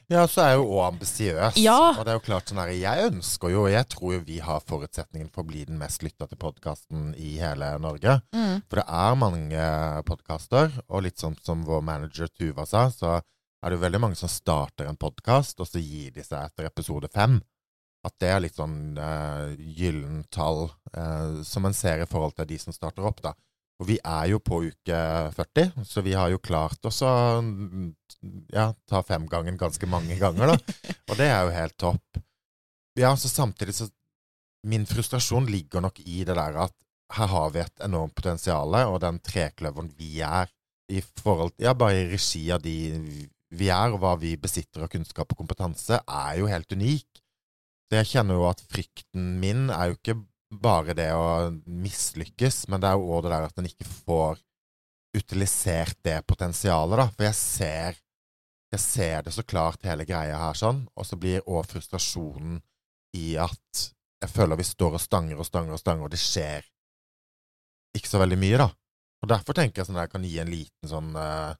Ja, 0.09 0.23
så 0.25 0.41
er 0.41 0.53
jeg 0.53 0.59
jo 0.61 0.67
òg 0.77 0.85
ambisiøs. 0.87 1.57
Ja. 1.61 1.77
Og 1.91 2.05
det 2.05 2.13
er 2.13 2.17
jo 2.17 2.23
klart 2.25 2.49
sånn 2.49 2.61
her, 2.61 2.71
jeg 2.73 3.09
ønsker 3.11 3.51
jo, 3.53 3.65
og 3.67 3.73
jeg 3.73 3.85
tror 3.91 4.13
jo 4.15 4.21
vi 4.25 4.37
har 4.41 4.63
forutsetningen 4.65 5.29
for 5.33 5.43
å 5.43 5.49
bli 5.51 5.65
den 5.67 5.77
mest 5.77 6.01
lytta 6.05 6.25
til 6.29 6.39
podkasten 6.41 7.11
i 7.19 7.35
hele 7.41 7.73
Norge. 7.83 8.17
Mm. 8.33 8.63
For 8.65 8.81
det 8.81 8.85
er 8.99 9.19
mange 9.21 9.67
podkaster, 10.07 10.71
og 10.87 11.03
litt 11.05 11.21
sånn 11.21 11.37
som 11.45 11.65
vår 11.67 11.83
manager 11.85 12.31
Tuva 12.31 12.65
sa, 12.65 12.87
så 12.93 13.19
er 13.19 13.69
det 13.69 13.77
jo 13.77 13.83
veldig 13.83 14.01
mange 14.01 14.17
som 14.17 14.31
starter 14.31 14.89
en 14.89 14.99
podkast, 14.99 15.59
og 15.61 15.69
så 15.69 15.81
gir 15.81 16.15
de 16.15 16.25
seg 16.25 16.47
etter 16.47 16.69
episode 16.69 17.09
fem. 17.13 17.37
At 18.05 18.15
det 18.21 18.29
er 18.31 18.43
litt 18.43 18.57
sånn 18.57 18.97
uh, 18.97 19.51
gyllent 19.57 20.29
tall 20.33 20.69
uh, 20.95 21.43
som 21.45 21.65
en 21.67 21.75
ser 21.75 22.01
i 22.01 22.09
forhold 22.09 22.37
til 22.37 22.47
de 22.49 22.59
som 22.61 22.75
starter 22.75 23.05
opp, 23.05 23.21
da. 23.25 23.33
Og 23.77 23.89
vi 23.91 23.97
er 24.01 24.31
jo 24.31 24.39
på 24.41 24.63
uke 24.65 25.01
40, 25.35 25.83
så 25.85 26.01
vi 26.05 26.15
har 26.17 26.31
jo 26.33 26.41
klart 26.41 26.87
oss 26.89 27.03
å 27.05 27.11
ja, 28.53 28.71
ta 28.89 29.03
femgangen 29.05 29.59
ganske 29.59 29.89
mange 29.89 30.17
ganger, 30.17 30.55
da. 30.55 30.77
Og 31.11 31.19
det 31.19 31.27
er 31.29 31.45
jo 31.45 31.53
helt 31.53 31.77
topp. 31.77 32.21
Ja, 32.97 33.13
så 33.15 33.29
samtidig 33.29 33.77
så 33.77 33.91
Min 34.67 34.87
frustrasjon 34.89 35.45
ligger 35.47 35.83
nok 35.85 35.99
i 36.01 36.23
det 36.25 36.33
der 36.35 36.55
at 36.59 36.73
her 37.13 37.29
har 37.31 37.51
vi 37.53 37.61
et 37.61 37.83
enormt 37.85 38.15
potensial, 38.17 38.73
og 38.89 38.97
den 38.99 39.19
trekløveren 39.23 39.91
vi 39.95 40.17
er 40.25 40.49
i 40.91 40.99
forhold 41.21 41.53
Ja, 41.61 41.75
bare 41.77 42.01
i 42.01 42.07
regi 42.09 42.41
av 42.51 42.63
de 42.65 42.73
vi 43.55 43.69
er, 43.71 43.93
og 43.93 44.01
hva 44.01 44.15
vi 44.19 44.33
besitter 44.39 44.83
av 44.83 44.91
kunnskap 44.91 45.31
og 45.31 45.39
kompetanse, 45.39 46.01
er 46.03 46.39
jo 46.41 46.49
helt 46.51 46.73
unik. 46.73 47.21
Så 47.87 47.99
jeg 48.01 48.09
kjenner 48.09 48.41
jo 48.41 48.47
at 48.49 48.63
frykten 48.67 49.37
min 49.39 49.69
er 49.71 49.91
jo 49.91 49.95
ikke 49.95 50.17
bare 50.49 50.95
det 50.95 51.09
å 51.15 51.49
mislykkes, 51.65 52.67
men 52.71 52.81
det 52.81 52.89
er 52.89 52.99
jo 52.99 53.09
òg 53.15 53.25
det 53.25 53.33
der 53.33 53.47
at 53.49 53.59
en 53.59 53.67
ikke 53.67 53.87
får 53.87 54.39
utilisert 55.17 55.97
det 56.05 56.21
potensialet, 56.29 56.99
da. 57.01 57.07
For 57.15 57.27
jeg 57.27 57.37
ser, 57.39 57.99
jeg 58.73 58.83
ser 58.83 59.27
det 59.27 59.35
så 59.35 59.43
klart, 59.43 59.85
hele 59.87 60.07
greia 60.07 60.39
her 60.39 60.57
sånn, 60.57 60.85
og 60.95 61.07
så 61.07 61.19
blir 61.19 61.45
òg 61.45 61.67
frustrasjonen 61.71 62.61
i 63.17 63.35
at 63.41 63.85
jeg 64.23 64.33
føler 64.33 64.59
vi 64.59 64.65
står 64.65 64.97
og 64.97 65.03
stanger 65.03 65.39
og 65.39 65.47
stanger 65.47 65.75
og 65.75 65.81
stanger, 65.81 66.07
og 66.07 66.13
det 66.13 66.21
skjer 66.21 66.65
ikke 67.97 68.09
så 68.09 68.21
veldig 68.21 68.39
mye, 68.39 68.59
da. 68.61 68.69
Og 69.23 69.31
derfor 69.31 69.57
tenker 69.57 69.81
jeg 69.81 69.89
sånn 69.89 69.97
at 69.97 70.07
jeg 70.07 70.13
kan 70.15 70.25
gi 70.27 70.35
en 70.41 70.51
liten 70.51 70.89
sånn 70.89 71.15
uh, 71.17 71.53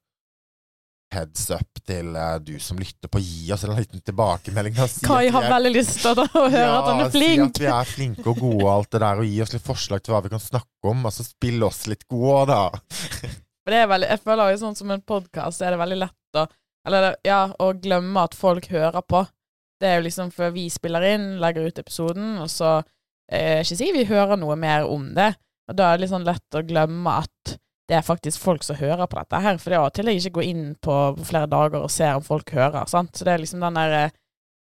heads 1.13 1.50
up 1.56 1.80
til 1.88 2.12
uh, 2.15 2.36
du 2.44 2.57
som 2.59 2.80
lytter 2.80 3.09
på. 3.12 3.21
Gi 3.24 3.51
oss 3.56 3.63
en 3.65 3.75
liten 3.77 4.04
tilbakemelding. 4.04 4.75
Si 4.92 5.06
Kai 5.07 5.30
har 5.33 5.48
er- 5.48 5.54
veldig 5.56 5.74
lyst 5.75 6.01
til 6.04 6.12
å 6.24 6.27
høre 6.33 6.62
ja, 6.62 6.74
at 6.80 6.89
han 6.92 7.04
er 7.06 7.12
flink. 7.13 7.42
Si 7.42 7.48
at 7.48 7.62
vi 7.63 7.71
er 7.74 7.92
flinke 7.92 8.27
og 8.33 8.42
gode 8.44 8.63
og 8.65 8.71
alt 8.74 8.92
det 8.95 9.04
der, 9.06 9.24
og 9.24 9.31
gi 9.31 9.42
oss 9.45 9.54
litt 9.56 9.65
forslag 9.65 10.04
til 10.04 10.15
hva 10.15 10.21
vi 10.25 10.33
kan 10.33 10.44
snakke 10.44 10.92
om. 10.92 11.06
Altså 11.09 11.25
spill 11.27 11.63
oss 11.68 11.86
litt 11.92 12.07
gode, 12.12 12.45
da. 12.51 12.63
Det 13.68 13.75
er 13.75 13.89
veldig, 13.92 14.07
jeg 14.07 14.24
føler 14.24 14.54
jo 14.54 14.59
sånn 14.62 14.77
som 14.80 14.92
en 14.94 15.01
podkast, 15.04 15.59
er 15.59 15.74
det 15.75 15.80
veldig 15.81 15.98
lett 16.00 16.38
å 16.39 16.45
Eller 16.88 17.18
ja, 17.27 17.50
å 17.59 17.74
glemme 17.75 18.21
at 18.24 18.36
folk 18.38 18.69
hører 18.71 19.04
på. 19.04 19.25
Det 19.75 19.89
er 19.89 19.98
jo 19.98 20.06
liksom 20.06 20.30
før 20.31 20.54
vi 20.56 20.69
spiller 20.71 21.04
inn, 21.04 21.25
legger 21.44 21.68
ut 21.68 21.81
episoden, 21.81 22.38
og 22.39 22.48
så 22.48 22.77
eh, 23.28 23.59
ikke 23.59 23.76
si 23.76 23.90
vi 23.92 24.06
hører 24.07 24.40
noe 24.40 24.56
mer 24.56 24.87
om 24.87 25.09
det. 25.18 25.33
Og 25.68 25.76
da 25.76 25.90
er 25.90 25.97
det 25.97 26.06
litt 26.06 26.14
sånn 26.14 26.23
lett 26.23 26.56
å 26.56 26.64
glemme 26.64 27.18
at 27.26 27.57
det 27.87 27.95
er 27.95 28.06
faktisk 28.06 28.41
folk 28.44 28.65
som 28.67 28.75
hører 28.79 29.07
på 29.07 29.19
dette 29.19 29.39
her. 29.44 29.59
For 29.61 29.71
det 29.71 29.77
er 29.77 29.81
av 29.81 29.89
og 29.89 29.95
til 29.95 30.09
jeg 30.11 30.21
ikke 30.21 30.37
går 30.39 30.47
inn 30.49 30.63
på, 30.83 30.95
flere 31.27 31.49
dager 31.51 31.79
og 31.79 31.91
ser 31.94 32.17
om 32.17 32.25
folk 32.25 32.51
hører, 32.56 32.87
sant. 32.91 33.15
Så 33.15 33.27
det 33.27 33.33
er 33.33 33.44
liksom 33.44 33.63
den 33.63 33.79
der 33.79 33.99
eh, 34.01 34.15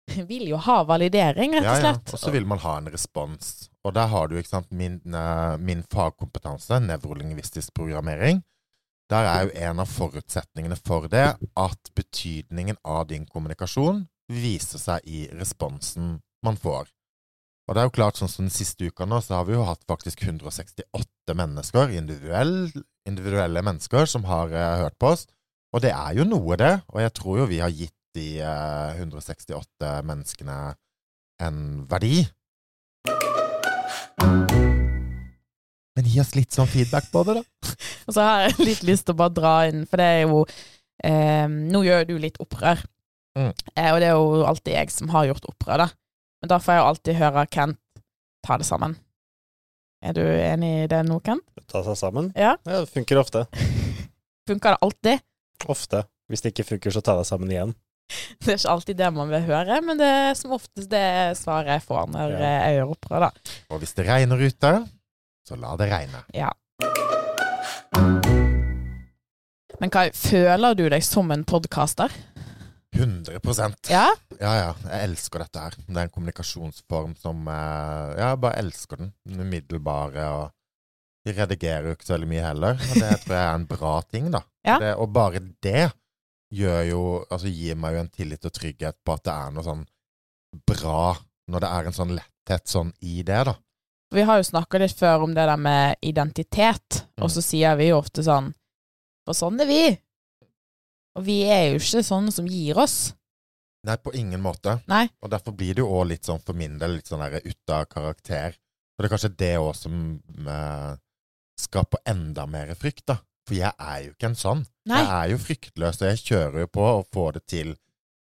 Vil 0.28 0.50
jo 0.50 0.58
ha 0.60 0.82
validering, 0.84 1.54
rett 1.56 1.64
og 1.64 1.78
Ja, 1.80 1.92
ja. 1.94 1.94
Og 2.12 2.20
så 2.20 2.32
vil 2.34 2.44
man 2.44 2.60
ha 2.60 2.74
en 2.76 2.90
respons. 2.92 3.70
Og 3.84 3.94
der 3.96 4.10
har 4.12 4.28
du 4.28 4.34
ikke 4.36 4.50
sant, 4.50 4.72
min, 4.72 4.98
eh, 5.06 5.54
min 5.56 5.84
fagkompetanse, 5.92 6.80
nevrolingvistisk 6.84 7.72
programmering. 7.76 8.42
Der 9.12 9.28
er 9.28 9.46
jo 9.46 9.54
en 9.68 9.80
av 9.80 9.88
forutsetningene 9.92 10.76
for 10.80 11.08
det 11.12 11.26
at 11.60 11.90
betydningen 11.96 12.76
av 12.84 13.06
din 13.08 13.26
kommunikasjon 13.28 14.06
viser 14.32 14.80
seg 14.80 15.04
i 15.08 15.26
responsen 15.36 16.18
man 16.44 16.56
får. 16.60 16.88
Og 17.64 17.72
det 17.72 17.80
er 17.80 17.88
jo 17.88 17.94
klart, 17.96 18.18
sånn 18.20 18.28
som 18.28 18.44
den 18.44 18.52
siste 18.52 18.90
uka 18.90 19.06
nå, 19.08 19.22
så 19.24 19.38
har 19.38 19.46
vi 19.48 19.54
jo 19.56 19.64
hatt 19.64 19.80
faktisk 19.88 20.26
168 20.26 21.36
mennesker, 21.38 21.94
individuell, 21.96 22.68
individuelle 23.08 23.62
mennesker, 23.64 24.04
som 24.10 24.26
har 24.28 24.52
eh, 24.52 24.82
hørt 24.82 24.98
på 25.00 25.14
oss. 25.14 25.24
Og 25.72 25.80
det 25.82 25.94
er 25.96 26.18
jo 26.18 26.28
noe, 26.28 26.58
det. 26.60 26.74
Og 26.92 27.00
jeg 27.00 27.14
tror 27.16 27.40
jo 27.40 27.50
vi 27.50 27.62
har 27.64 27.72
gitt 27.72 27.96
de 28.14 28.26
eh, 28.44 29.00
168 29.00 29.94
menneskene 30.06 30.58
en 31.42 31.58
verdi. 31.90 32.26
Men 35.94 36.10
gi 36.10 36.20
oss 36.20 36.34
litt 36.36 36.54
sånn 36.54 36.68
feedback 36.68 37.08
på 37.14 37.24
det, 37.26 37.40
da. 37.40 37.74
Og 38.06 38.14
så 38.16 38.28
har 38.28 38.44
jeg 38.44 38.68
litt 38.68 38.86
lyst 38.86 39.08
til 39.08 39.16
å 39.16 39.22
bare 39.24 39.36
dra 39.40 39.56
inn, 39.70 39.84
for 39.88 40.02
det 40.02 40.08
er 40.18 40.24
jo 40.26 40.44
eh, 40.44 41.46
Nå 41.48 41.84
gjør 41.86 42.08
du 42.12 42.16
litt 42.20 42.40
opprør. 42.44 42.84
Mm. 43.38 43.50
Eh, 43.50 43.90
og 43.90 43.98
det 44.02 44.08
er 44.10 44.14
jo 44.14 44.42
alltid 44.46 44.76
jeg 44.76 44.92
som 44.94 45.10
har 45.14 45.30
gjort 45.32 45.48
opprør, 45.48 45.86
da. 45.86 45.88
Men 46.44 46.50
da 46.52 46.58
får 46.60 46.74
jeg 46.74 46.80
jo 46.82 46.88
alltid 46.90 47.14
høre 47.16 47.42
Kent 47.48 47.78
ta 48.44 48.58
det 48.60 48.66
sammen. 48.68 48.98
Er 50.04 50.12
du 50.12 50.20
enig 50.20 50.72
i 50.82 50.88
det 50.92 50.98
nå, 51.08 51.16
Kent? 51.24 51.40
Ta 51.72 51.80
seg 51.86 51.96
sammen. 51.96 52.26
Ja. 52.36 52.50
Ja, 52.68 52.82
det 52.84 52.90
funker 52.92 53.16
ofte. 53.22 53.46
Funker 54.50 54.74
det 54.74 54.80
alltid? 54.84 55.22
Ofte. 55.72 56.02
Hvis 56.28 56.42
det 56.44 56.52
ikke 56.52 56.66
funker, 56.74 56.92
så 56.92 57.00
ta 57.00 57.14
deg 57.16 57.24
sammen 57.24 57.48
igjen. 57.48 57.72
Det 58.44 58.52
er 58.52 58.58
ikke 58.58 58.74
alltid 58.74 58.98
det 59.00 59.08
man 59.16 59.32
vil 59.32 59.46
høre, 59.46 59.78
men 59.80 59.96
det 59.96 60.10
er 60.12 60.36
som 60.36 60.52
oftest 60.52 60.90
det 60.92 61.06
svaret 61.40 61.78
jeg 61.78 61.84
får 61.86 62.12
når 62.12 62.34
Ja. 62.36 62.50
jeg 62.66 62.76
gjør 62.76 62.92
opprør, 62.92 63.24
da. 63.24 63.54
Og 63.72 63.80
hvis 63.80 63.96
det 63.96 64.04
regner 64.10 64.44
ute, 64.44 64.74
så 65.48 65.56
la 65.56 65.72
det 65.80 65.88
regne. 65.88 66.20
Ja. 66.36 66.52
Men 69.80 69.90
Kai, 69.96 70.10
føler 70.12 70.76
du 70.76 70.84
deg 70.92 71.00
som 71.08 71.32
en 71.32 71.48
podkaster? 71.48 72.12
100% 72.94 73.90
Ja? 73.90 74.06
Ja, 74.40 74.52
ja. 74.58 74.68
Jeg 74.86 75.08
elsker 75.10 75.42
dette 75.44 75.62
her. 75.64 75.76
Det 75.86 75.96
er 75.96 76.06
en 76.06 76.12
kommunikasjonsform 76.14 77.16
som 77.20 77.48
eh, 77.48 78.12
Ja, 78.18 78.30
jeg 78.32 78.40
bare 78.44 78.60
elsker 78.62 79.00
den. 79.02 79.12
Den 79.26 79.44
umiddelbare 79.46 80.28
og 80.38 80.44
De 81.24 81.32
redigerer 81.32 81.88
jo 81.88 81.94
ikke 81.96 82.04
så 82.04 82.14
veldig 82.18 82.28
mye 82.28 82.44
heller, 82.44 82.74
og 82.76 82.96
det 83.00 83.10
tror 83.22 83.32
jeg 83.32 83.44
er 83.48 83.54
en 83.56 83.66
bra 83.70 83.92
ting, 84.12 84.30
da. 84.34 84.42
Ja. 84.68 84.78
Det, 84.80 84.94
og 84.96 85.10
bare 85.12 85.40
det 85.64 85.90
gjør 86.54 86.82
jo 86.88 87.00
Altså 87.28 87.50
gir 87.52 87.76
meg 87.76 87.96
jo 87.96 88.00
en 88.04 88.08
tillit 88.12 88.46
og 88.48 88.52
trygghet 88.56 88.96
på 89.04 89.12
at 89.16 89.24
det 89.26 89.34
er 89.34 89.50
noe 89.52 89.64
sånn 89.66 89.82
bra 90.68 91.14
Når 91.52 91.64
det 91.64 91.70
er 91.76 91.88
en 91.90 91.96
sånn 91.98 92.14
letthet 92.16 92.70
sånn 92.70 92.92
i 93.04 93.22
det, 93.26 93.42
da. 93.50 93.54
Vi 94.14 94.22
har 94.24 94.38
jo 94.38 94.46
snakka 94.46 94.78
litt 94.78 94.94
før 94.96 95.24
om 95.26 95.32
det 95.34 95.44
der 95.48 95.58
med 95.58 95.96
identitet, 96.06 97.00
og 97.18 97.32
så 97.32 97.42
sier 97.42 97.74
vi 97.80 97.88
jo 97.90 97.98
ofte 97.98 98.22
sånn 98.24 98.52
For 99.26 99.34
sånn 99.36 99.60
er 99.64 99.68
vi. 99.68 99.82
Og 101.14 101.26
vi 101.26 101.42
er 101.46 101.68
jo 101.70 101.80
ikke 101.82 102.02
sånne 102.06 102.34
som 102.34 102.48
gir 102.50 102.78
oss. 102.80 103.14
Nei, 103.84 103.96
på 104.00 104.14
ingen 104.16 104.40
måte. 104.42 104.78
Nei. 104.90 105.06
Og 105.22 105.30
derfor 105.32 105.54
blir 105.56 105.76
det 105.76 105.84
jo 105.84 105.92
òg 105.92 106.08
litt 106.14 106.26
sånn 106.26 106.42
for 106.42 106.56
min 106.56 106.78
del 106.80 106.98
litt 106.98 107.10
sånn 107.10 107.22
ute 107.22 107.76
av 107.76 107.86
karakter. 107.90 108.56
Og 108.94 109.02
det 109.02 109.08
er 109.08 109.12
kanskje 109.12 109.34
det 109.42 109.52
òg 109.60 109.72
som 109.76 109.98
eh, 110.48 110.92
skaper 111.60 112.02
enda 112.10 112.46
mer 112.50 112.72
frykt, 112.78 113.06
da. 113.10 113.18
For 113.44 113.58
jeg 113.58 113.76
er 113.76 113.98
jo 114.06 114.14
ikke 114.14 114.30
en 114.30 114.40
sånn. 114.40 114.62
Nei. 114.88 115.02
Jeg 115.02 115.12
er 115.18 115.32
jo 115.34 115.42
fryktløs, 115.42 116.00
og 116.00 116.08
jeg 116.08 116.22
kjører 116.22 116.64
jo 116.64 116.70
på 116.72 116.86
og 116.86 117.10
får 117.12 117.36
det 117.36 117.44
til 117.52 117.74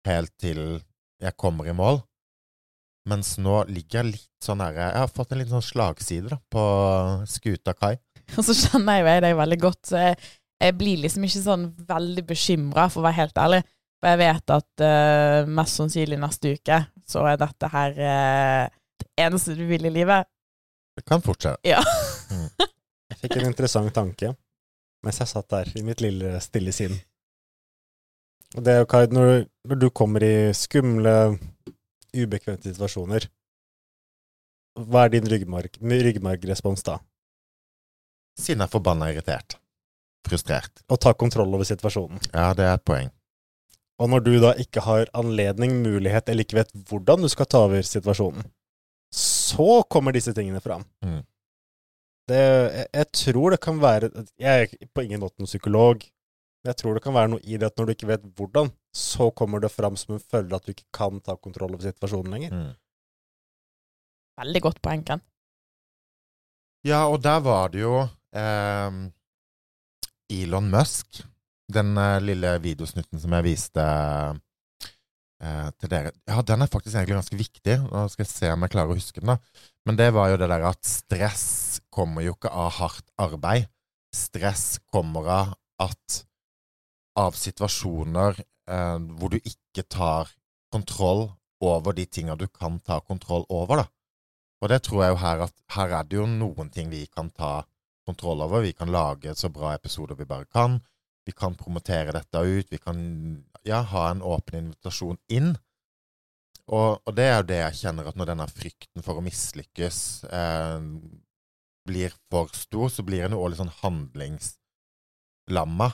helt 0.07 0.33
til 0.41 0.63
jeg 1.21 1.37
kommer 1.41 1.69
i 1.69 1.75
mål. 1.77 2.01
Mens 3.11 3.35
nå 3.41 3.63
ligger 3.73 4.03
jeg 4.03 4.13
litt 4.15 4.45
sånn 4.45 4.61
der 4.61 4.77
Jeg 4.77 5.01
har 5.01 5.11
fått 5.13 5.33
en 5.33 5.41
liten 5.41 5.57
sånn 5.57 5.65
slagside 5.65 6.31
da, 6.31 6.39
på 6.53 6.65
skuta 7.29 7.75
kai. 7.75 7.97
Og 8.39 8.45
så 8.47 8.55
kjenner 8.55 9.01
jeg 9.01 9.07
jo 9.07 9.25
deg 9.27 9.39
veldig 9.41 9.59
godt, 9.65 9.81
så 9.89 10.05
jeg, 10.05 10.19
jeg 10.61 10.77
blir 10.77 11.01
liksom 11.01 11.25
ikke 11.25 11.43
sånn 11.43 11.69
veldig 11.89 12.25
bekymra, 12.29 12.89
for 12.93 13.03
å 13.03 13.07
være 13.09 13.19
helt 13.21 13.41
ærlig. 13.41 13.61
For 14.01 14.13
jeg 14.13 14.21
vet 14.21 14.53
at 14.57 14.85
uh, 14.85 15.49
mest 15.59 15.81
sannsynlig 15.81 16.19
neste 16.21 16.55
uke 16.57 16.83
så 17.11 17.25
er 17.29 17.41
dette 17.41 17.69
her 17.73 17.97
uh, 17.97 18.67
det 19.01 19.09
eneste 19.25 19.57
du 19.59 19.65
vil 19.69 19.89
i 19.89 19.93
livet. 19.93 20.29
Det 20.97 21.05
kan 21.09 21.25
fortsette. 21.25 21.61
Ja. 21.69 21.81
Jeg 23.11 23.19
fikk 23.25 23.41
en 23.41 23.51
interessant 23.51 23.91
tanke 23.93 24.31
mens 25.05 25.19
jeg 25.21 25.31
satt 25.31 25.49
der 25.51 25.71
i 25.77 25.83
mitt 25.85 26.03
lille 26.05 26.37
stille 26.45 26.73
sinn. 26.77 26.93
Og 28.57 28.65
det 28.67 28.73
er 28.73 28.83
jo, 28.83 28.89
Kai, 28.91 29.07
når, 29.09 29.47
når 29.71 29.79
du 29.81 29.87
kommer 29.97 30.25
i 30.25 30.51
skumle, 30.57 31.15
ubekvemte 32.13 32.69
situasjoner, 32.69 33.25
hva 34.81 35.07
er 35.07 35.15
din 35.15 35.29
ryggmarg, 35.31 35.79
ryggmargrespons 35.81 36.85
da? 36.87 36.99
Siden 38.39 38.61
jeg 38.63 38.69
er 38.69 38.75
forbanna 38.75 39.11
irritert. 39.13 39.57
Frustrert. 40.29 40.83
Og 40.91 41.01
ta 41.01 41.15
kontroll 41.17 41.55
over 41.57 41.67
situasjonen. 41.69 42.21
Ja, 42.35 42.51
det 42.57 42.67
er 42.67 42.77
et 42.77 42.87
poeng. 42.87 43.11
Og 44.01 44.09
når 44.09 44.23
du 44.25 44.33
da 44.41 44.55
ikke 44.61 44.83
har 44.85 45.11
anledning, 45.17 45.81
mulighet, 45.85 46.29
eller 46.29 46.47
ikke 46.47 46.63
vet 46.63 46.73
hvordan 46.89 47.25
du 47.25 47.29
skal 47.29 47.49
ta 47.51 47.65
over 47.67 47.85
situasjonen, 47.85 48.47
så 49.13 49.83
kommer 49.91 50.15
disse 50.15 50.33
tingene 50.37 50.63
fram. 50.65 50.87
Mm. 51.05 51.21
Det, 52.31 52.41
jeg, 52.41 52.87
jeg 52.95 53.07
tror 53.17 53.51
det 53.51 53.59
kan 53.59 53.81
være 53.83 54.09
Jeg 54.39 54.67
er 54.69 54.91
på 54.95 55.03
ingen 55.03 55.23
måte 55.23 55.41
noen 55.41 55.51
psykolog, 55.51 56.05
men 56.63 56.71
jeg 56.71 56.79
tror 56.79 56.95
det 56.95 57.03
kan 57.03 57.17
være 57.17 57.33
noe 57.33 57.43
i 57.43 57.59
det 57.59 57.71
at 57.71 57.81
når 57.81 57.89
du 57.89 57.95
ikke 57.97 58.11
vet 58.13 58.29
hvordan, 58.39 58.71
så 58.95 59.31
kommer 59.37 59.63
det 59.65 59.73
fram 59.73 59.97
som 59.99 60.15
en 60.15 60.23
følge 60.23 60.57
at 60.57 60.67
du 60.67 60.73
ikke 60.75 60.89
kan 60.95 61.19
ta 61.25 61.37
kontroll 61.37 61.75
over 61.75 61.85
situasjonen 61.89 62.37
lenger. 62.37 62.55
Mm. 62.55 62.73
Veldig 64.41 64.63
godt 64.69 64.81
poeng, 64.85 65.05
Ken. 65.09 65.25
Ja, 66.87 67.05
og 67.11 67.21
der 67.25 67.43
var 67.45 67.73
det 67.73 67.83
jo 67.83 67.97
eh, 68.01 69.01
Elon 70.31 70.71
Musk. 70.73 71.23
Den 71.71 71.97
eh, 71.99 72.21
lille 72.23 72.55
videosnutten 72.63 73.21
som 73.23 73.35
jeg 73.37 73.47
viste 73.47 73.85
eh, 75.43 75.69
til 75.79 75.93
dere. 75.93 76.15
Ja, 76.29 76.43
den 76.47 76.65
er 76.65 76.71
faktisk 76.71 76.97
egentlig 76.97 77.19
ganske 77.19 77.41
viktig. 77.41 77.77
Nå 77.87 78.07
skal 78.13 78.27
jeg 78.27 78.33
se 78.33 78.53
om 78.55 78.67
jeg 78.67 78.75
klarer 78.75 78.95
å 78.95 78.99
huske 78.99 79.23
den. 79.23 79.35
da. 79.35 79.67
Men 79.87 79.99
det 80.01 80.11
var 80.17 80.33
jo 80.33 80.41
det 80.41 80.51
der 80.51 80.67
at 80.71 80.83
stress 80.87 81.81
kommer 81.93 82.27
jo 82.27 82.37
ikke 82.37 82.53
av 82.53 82.75
hardt 82.79 83.07
arbeid. 83.21 83.71
Stress 84.15 84.81
kommer 84.91 85.31
av 85.31 85.55
at 85.81 86.23
av 87.19 87.37
situasjoner 87.39 88.39
eh, 88.41 88.99
hvor 89.19 89.33
du 89.33 89.39
ikke 89.41 89.87
tar 89.91 90.31
kontroll 90.71 91.29
over 91.61 91.93
de 91.93 92.07
tinga 92.07 92.37
du 92.39 92.47
kan 92.49 92.79
ta 92.81 93.01
kontroll 93.05 93.45
over, 93.49 93.83
da. 93.83 93.87
Og 94.61 94.69
det 94.73 94.83
tror 94.85 95.05
jeg 95.05 95.15
jo 95.15 95.21
her 95.23 95.43
at 95.47 95.55
her 95.75 95.95
er 95.99 96.09
det 96.09 96.19
jo 96.19 96.27
noen 96.29 96.71
ting 96.73 96.91
vi 96.93 97.07
kan 97.09 97.31
ta 97.33 97.63
kontroll 98.11 98.43
over. 98.45 98.67
Vi 98.67 98.75
kan 98.77 98.93
lage 98.93 99.35
så 99.39 99.49
bra 99.53 99.75
episoder 99.75 100.19
vi 100.19 100.29
bare 100.29 100.49
kan. 100.51 100.81
Vi 101.27 101.33
kan 101.37 101.55
promotere 101.55 102.13
dette 102.17 102.39
ut. 102.39 102.67
Vi 102.71 102.79
kan 102.79 102.99
ja, 103.63 103.81
ha 103.81 104.11
en 104.11 104.23
åpen 104.23 104.65
invitasjon 104.65 105.19
inn. 105.33 105.57
Og, 106.71 107.01
og 107.03 107.17
det 107.17 107.27
er 107.27 107.37
jo 107.41 107.49
det 107.49 107.61
jeg 107.65 107.79
kjenner 107.81 108.07
at 108.07 108.17
når 108.19 108.27
denne 108.31 108.47
frykten 108.51 109.03
for 109.03 109.19
å 109.19 109.27
mislykkes 109.27 109.99
eh, 110.31 110.81
blir 111.89 112.15
for 112.31 112.47
stor, 112.55 112.89
så 112.93 113.03
blir 113.07 113.25
en 113.27 113.35
jo 113.35 113.41
også 113.43 113.53
litt 113.53 113.63
sånn 113.65 113.79
handlingslamma. 113.81 115.89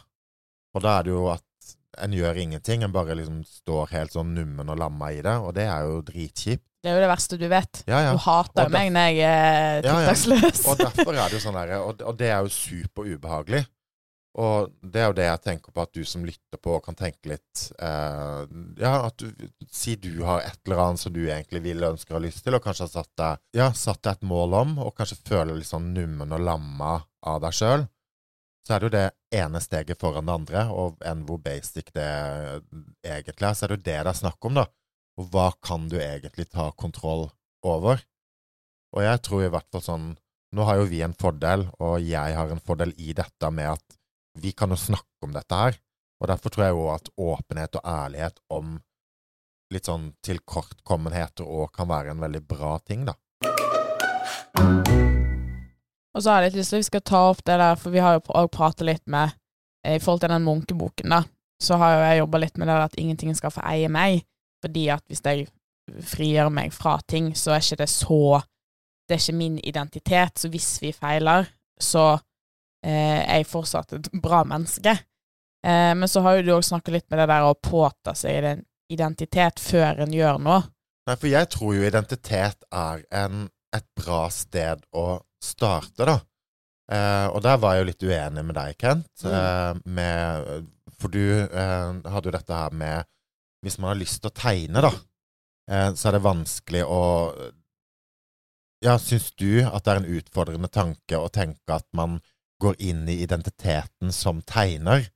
Og 0.76 0.84
da 0.84 0.98
er 0.98 1.06
det 1.06 1.14
jo 1.14 1.24
at 1.32 1.44
en 2.04 2.12
gjør 2.12 2.42
ingenting, 2.42 2.84
en 2.84 2.92
bare 2.92 3.16
liksom 3.16 3.40
står 3.48 3.94
helt 3.94 4.12
sånn 4.12 4.34
nummen 4.36 4.68
og 4.68 4.80
lamma 4.82 5.06
i 5.16 5.22
det, 5.24 5.36
og 5.40 5.56
det 5.56 5.64
er 5.64 5.88
jo 5.88 6.04
dritkjipt. 6.04 6.75
Det 6.86 6.92
er 6.92 7.00
jo 7.00 7.02
det 7.02 7.10
verste 7.10 7.36
du 7.40 7.48
vet. 7.50 7.78
Ja, 7.90 7.98
ja. 8.04 8.10
Du 8.14 8.20
hater 8.22 8.68
jo 8.68 8.70
meg 8.70 8.92
når 8.94 9.08
jeg 9.10 9.24
er 9.26 9.86
Ja, 9.88 9.94
ja. 10.04 10.12
Og 10.70 10.76
derfor 10.78 11.16
er 11.16 11.24
det 11.24 11.34
jo 11.34 11.40
sånn 11.42 11.58
der, 11.58 11.72
og, 11.82 12.04
og 12.06 12.20
det 12.20 12.28
er 12.30 12.44
jo 12.46 12.52
superubehagelig. 12.54 13.64
Og 14.36 14.70
det 14.84 15.00
er 15.00 15.08
jo 15.08 15.16
det 15.16 15.26
jeg 15.26 15.42
tenker 15.48 15.72
på, 15.72 15.82
at 15.82 15.96
du 15.96 16.04
som 16.06 16.24
lytter 16.28 16.60
på, 16.62 16.76
kan 16.84 16.94
tenke 16.98 17.30
litt 17.32 17.62
eh, 17.80 18.42
Ja, 18.82 18.92
at 19.08 19.16
du 19.18 19.32
Si 19.72 19.96
du 19.98 20.12
har 20.28 20.44
et 20.44 20.60
eller 20.68 20.82
annet 20.84 21.02
som 21.02 21.14
du 21.14 21.22
egentlig 21.24 21.64
vil, 21.64 21.82
ønsker 21.88 22.14
og 22.14 22.20
har 22.20 22.26
lyst 22.28 22.44
til, 22.44 22.54
og 22.54 22.62
kanskje 22.62 22.86
har 22.86 22.92
satt 22.92 23.12
deg, 23.18 23.42
ja, 23.56 23.70
satt 23.74 24.04
deg 24.04 24.20
et 24.20 24.30
mål 24.30 24.56
om, 24.60 24.78
og 24.84 24.94
kanskje 24.94 25.18
føler 25.26 25.56
litt 25.56 25.72
sånn 25.72 25.90
nummen 25.96 26.36
og 26.36 26.46
lamma 26.52 27.00
av 27.26 27.40
deg 27.42 27.56
sjøl, 27.56 27.86
så 28.66 28.76
er 28.76 28.82
det 28.82 28.88
jo 28.88 28.94
det 28.94 29.06
ene 29.40 29.62
steget 29.64 30.00
foran 30.00 30.28
det 30.28 30.36
andre, 30.36 30.66
og 30.70 31.02
enn 31.06 31.26
hvor 31.26 31.40
basic 31.42 31.90
det 31.96 32.08
egentlig 33.02 33.48
er, 33.50 33.56
så 33.56 33.66
er 33.66 33.72
det 33.74 33.80
jo 33.80 33.86
det 33.88 33.98
det 33.98 34.12
er 34.12 34.20
snakk 34.20 34.48
om, 34.48 34.60
da. 34.60 34.68
Og 35.16 35.30
hva 35.32 35.48
kan 35.64 35.88
du 35.88 35.96
egentlig 36.00 36.48
ta 36.52 36.68
kontroll 36.76 37.30
over? 37.64 38.02
Og 38.96 39.02
jeg 39.04 39.22
tror 39.24 39.44
i 39.46 39.50
hvert 39.52 39.68
fall 39.72 39.84
sånn 39.84 40.06
Nå 40.56 40.64
har 40.64 40.78
jo 40.78 40.86
vi 40.88 41.00
en 41.04 41.12
fordel, 41.12 41.66
og 41.82 41.98
jeg 42.06 42.36
har 42.36 42.52
en 42.52 42.62
fordel 42.62 42.92
i 43.02 43.10
dette 43.16 43.48
med 43.52 43.74
at 43.74 43.96
vi 44.40 44.52
kan 44.56 44.70
jo 44.72 44.78
snakke 44.78 45.26
om 45.26 45.34
dette 45.34 45.58
her. 45.58 45.74
Og 46.22 46.30
derfor 46.30 46.54
tror 46.54 46.64
jeg 46.64 46.76
jo 46.76 46.84
at 46.94 47.10
åpenhet 47.20 47.76
og 47.76 47.88
ærlighet 47.90 48.38
om 48.54 48.76
litt 49.74 49.90
sånn 49.90 50.12
tilkortkommenheter 50.24 51.44
òg 51.44 51.74
kan 51.76 51.90
være 51.90 52.14
en 52.14 52.22
veldig 52.22 52.42
bra 52.46 52.76
ting, 52.86 53.04
da. 53.08 53.16
Og 56.16 56.22
så 56.22 56.30
har 56.30 56.46
jeg 56.46 56.54
litt 56.54 56.60
lyst 56.62 56.72
til 56.72 56.78
at 56.78 56.84
vi 56.84 56.88
skal 56.88 57.04
ta 57.10 57.24
opp 57.32 57.42
det 57.44 57.58
der, 57.60 57.76
for 57.80 57.92
vi 57.92 58.00
har 58.00 58.16
jo 58.16 58.22
òg 58.30 58.48
pratet 58.54 58.86
litt 58.88 59.04
med 59.04 59.34
eh, 59.84 59.98
I 59.98 60.00
forhold 60.00 60.22
til 60.24 60.32
den 60.32 60.46
munkeboken, 60.46 61.12
da, 61.12 61.20
så 61.60 61.76
har 61.82 61.96
jo 61.96 62.06
jeg 62.06 62.22
jobba 62.22 62.42
litt 62.46 62.62
med 62.62 62.70
det 62.70 62.78
at 62.86 62.96
ingenting 63.02 63.36
skal 63.36 63.52
få 63.52 63.66
eie 63.66 63.90
meg. 63.92 64.24
Fordi 64.66 64.88
at 64.90 65.04
hvis 65.06 65.22
jeg 65.24 65.46
frigjør 66.10 66.50
meg 66.50 66.74
fra 66.74 66.98
ting, 67.08 67.30
så 67.38 67.54
er 67.54 67.64
ikke 67.64 67.84
det 67.84 67.90
så 67.92 68.42
Det 69.06 69.14
er 69.14 69.20
ikke 69.22 69.38
min 69.38 69.58
identitet. 69.62 70.38
Så 70.38 70.48
hvis 70.50 70.80
vi 70.82 70.90
feiler, 70.90 71.46
så 71.78 72.16
eh, 72.82 73.20
er 73.22 73.36
jeg 73.38 73.46
fortsatt 73.46 73.92
et 73.94 74.08
bra 74.18 74.40
menneske. 74.42 74.96
Eh, 75.62 75.92
men 75.94 76.10
så 76.10 76.24
har 76.24 76.36
jo 76.36 76.42
du 76.42 76.50
òg 76.56 76.64
snakka 76.66 76.90
litt 76.90 77.06
med 77.06 77.22
det 77.22 77.28
der 77.30 77.46
å 77.46 77.54
påta 77.54 78.16
seg 78.18 78.48
en 78.50 78.64
identitet 78.90 79.62
før 79.62 80.02
en 80.02 80.14
gjør 80.14 80.40
noe. 80.42 80.64
Nei, 81.06 81.14
for 81.14 81.30
jeg 81.30 81.50
tror 81.54 81.76
jo 81.76 81.86
identitet 81.86 82.66
er 82.74 83.04
en, 83.14 83.46
et 83.74 83.86
bra 83.94 84.24
sted 84.34 84.82
å 84.90 85.20
starte, 85.42 86.02
da. 86.02 86.18
Eh, 86.86 87.26
og 87.30 87.42
der 87.42 87.58
var 87.62 87.74
jeg 87.74 87.82
jo 87.82 87.90
litt 87.90 88.06
uenig 88.06 88.46
med 88.46 88.58
deg, 88.58 88.78
Kent. 88.78 89.26
Eh, 89.26 89.78
med, 89.86 90.66
for 90.98 91.14
du 91.14 91.22
eh, 91.46 92.10
hadde 92.10 92.30
jo 92.30 92.34
dette 92.34 92.58
her 92.58 92.74
med 92.74 93.06
Hvis 93.64 93.78
man 93.80 93.92
har 93.92 94.00
lyst 94.00 94.20
til 94.22 94.30
å 94.30 94.36
tegne, 94.36 94.82
da, 94.84 94.92
eh, 95.70 95.90
så 95.94 96.08
er 96.08 96.18
det 96.18 96.26
vanskelig 96.26 96.84
å 96.84 97.02
Ja, 98.84 98.98
syns 99.00 99.30
du 99.40 99.64
at 99.64 99.86
det 99.86 99.92
er 99.92 99.98
en 100.02 100.16
utfordrende 100.18 100.68
tanke 100.68 101.16
å 101.16 101.30
tenke 101.32 101.74
at 101.74 101.86
man 101.96 102.20
går 102.60 102.76
inn 102.78 103.06
i 103.08 103.22
identiteten 103.24 104.12
som 104.12 104.42
tegner, 104.44 105.08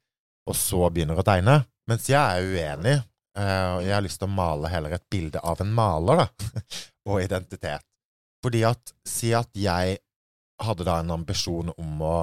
og 0.49 0.57
så 0.57 0.89
begynner 0.91 1.21
å 1.21 1.27
tegne? 1.27 1.61
Mens 1.87 2.09
jeg 2.09 2.19
er 2.19 2.41
uenig. 2.41 2.97
Eh, 3.39 3.77
jeg 3.85 3.95
har 3.95 4.03
lyst 4.03 4.19
til 4.23 4.31
å 4.31 4.35
male 4.35 4.71
heller 4.73 4.97
et 4.97 5.07
bilde 5.13 5.43
av 5.45 5.61
en 5.63 5.73
maler, 5.77 6.25
da, 6.25 6.51
og 7.11 7.23
identitet. 7.23 7.85
Fordi 8.41 8.65
at 8.65 8.95
Si 9.07 9.35
at 9.37 9.51
jeg 9.59 9.99
hadde 10.61 10.85
da 10.85 10.99
en 11.01 11.15
ambisjon 11.15 11.73
om 11.73 12.03
å 12.05 12.17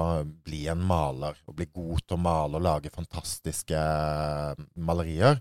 bli 0.46 0.66
en 0.70 0.82
maler, 0.86 1.38
og 1.46 1.56
bli 1.58 1.68
god 1.74 2.04
til 2.04 2.18
å 2.18 2.22
male 2.22 2.58
og 2.58 2.64
lage 2.64 2.92
fantastiske 2.94 3.78
malerier. 4.78 5.40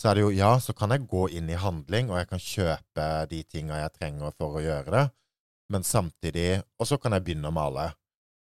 Så 0.00 0.10
er 0.10 0.18
det 0.18 0.24
jo 0.24 0.32
ja, 0.34 0.52
så 0.60 0.74
kan 0.76 0.92
jeg 0.92 1.06
gå 1.08 1.28
inn 1.38 1.48
i 1.50 1.58
handling, 1.58 2.10
og 2.10 2.18
jeg 2.20 2.30
kan 2.30 2.42
kjøpe 2.42 3.08
de 3.30 3.42
tinga 3.46 3.78
jeg 3.82 3.94
trenger 3.98 4.34
for 4.38 4.58
å 4.58 4.64
gjøre 4.64 4.94
det, 4.94 5.04
men 5.72 5.86
samtidig 5.86 6.62
Og 6.78 6.88
så 6.90 6.98
kan 7.00 7.14
jeg 7.16 7.24
begynne 7.24 7.48
å 7.48 7.54
male. 7.54 7.86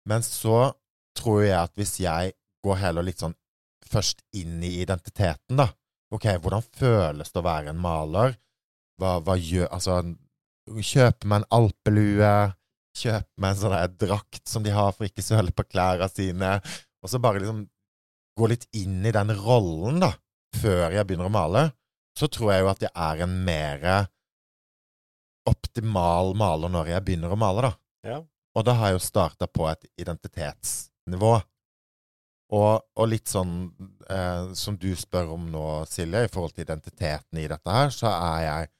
Men 0.08 0.24
så 0.24 0.72
tror 1.18 1.42
jeg 1.44 1.58
at 1.58 1.74
hvis 1.76 1.98
jeg 2.00 2.32
går 2.64 2.78
heller 2.80 3.04
litt 3.04 3.20
sånn 3.20 3.36
først 3.92 4.22
inn 4.38 4.62
i 4.64 4.78
identiteten, 4.80 5.58
da, 5.58 5.68
Ok, 6.12 6.26
hvordan 6.44 6.64
føles 6.76 7.30
det 7.32 7.40
å 7.40 7.44
være 7.46 7.72
en 7.72 7.78
maler? 7.80 8.34
Hva, 9.00 9.14
hva 9.24 9.36
gjør 9.40 9.70
Altså, 9.72 9.94
kjøpe 10.68 11.28
meg 11.28 11.40
en 11.40 11.46
alpelue, 11.56 12.32
kjøpe 12.96 13.40
meg 13.40 13.54
en 13.54 13.60
sånn 13.62 13.94
drakt 14.00 14.42
som 14.48 14.64
de 14.66 14.74
har 14.76 14.92
for 14.92 15.08
ikke 15.08 15.24
søle 15.24 15.54
på 15.56 15.64
klærne 15.70 16.08
sine, 16.12 16.58
og 17.02 17.10
så 17.10 17.20
bare 17.22 17.40
liksom 17.40 17.64
gå 18.38 18.48
litt 18.52 18.68
inn 18.76 19.00
i 19.08 19.14
den 19.14 19.32
rollen, 19.40 20.02
da, 20.04 20.12
før 20.56 20.92
jeg 20.94 21.06
begynner 21.08 21.30
å 21.30 21.34
male, 21.34 21.62
så 22.18 22.28
tror 22.28 22.52
jeg 22.52 22.64
jo 22.64 22.72
at 22.72 22.82
jeg 22.84 22.92
er 22.92 23.22
en 23.24 23.38
mer 23.46 23.86
optimal 25.48 26.36
maler 26.38 26.70
når 26.72 26.92
jeg 26.92 27.04
begynner 27.06 27.32
å 27.32 27.40
male, 27.40 27.70
da. 27.70 27.72
Ja. 28.12 28.18
Og 28.52 28.66
da 28.68 28.76
har 28.76 28.92
jeg 28.92 28.98
jo 28.98 29.06
starta 29.06 29.48
på 29.48 29.66
et 29.70 29.86
identitetsnivå. 30.02 31.32
Og, 32.52 32.82
og 32.84 33.08
litt 33.08 33.30
sånn 33.32 33.54
eh, 34.12 34.52
som 34.58 34.76
du 34.76 34.90
spør 34.98 35.32
om 35.38 35.46
nå, 35.54 35.64
Silje, 35.88 36.26
i 36.26 36.32
forhold 36.32 36.52
til 36.52 36.66
identiteten 36.66 37.40
i 37.40 37.48
dette 37.48 37.78
her, 37.78 37.92
så 37.94 38.12
er 38.12 38.40
jeg 38.46 38.70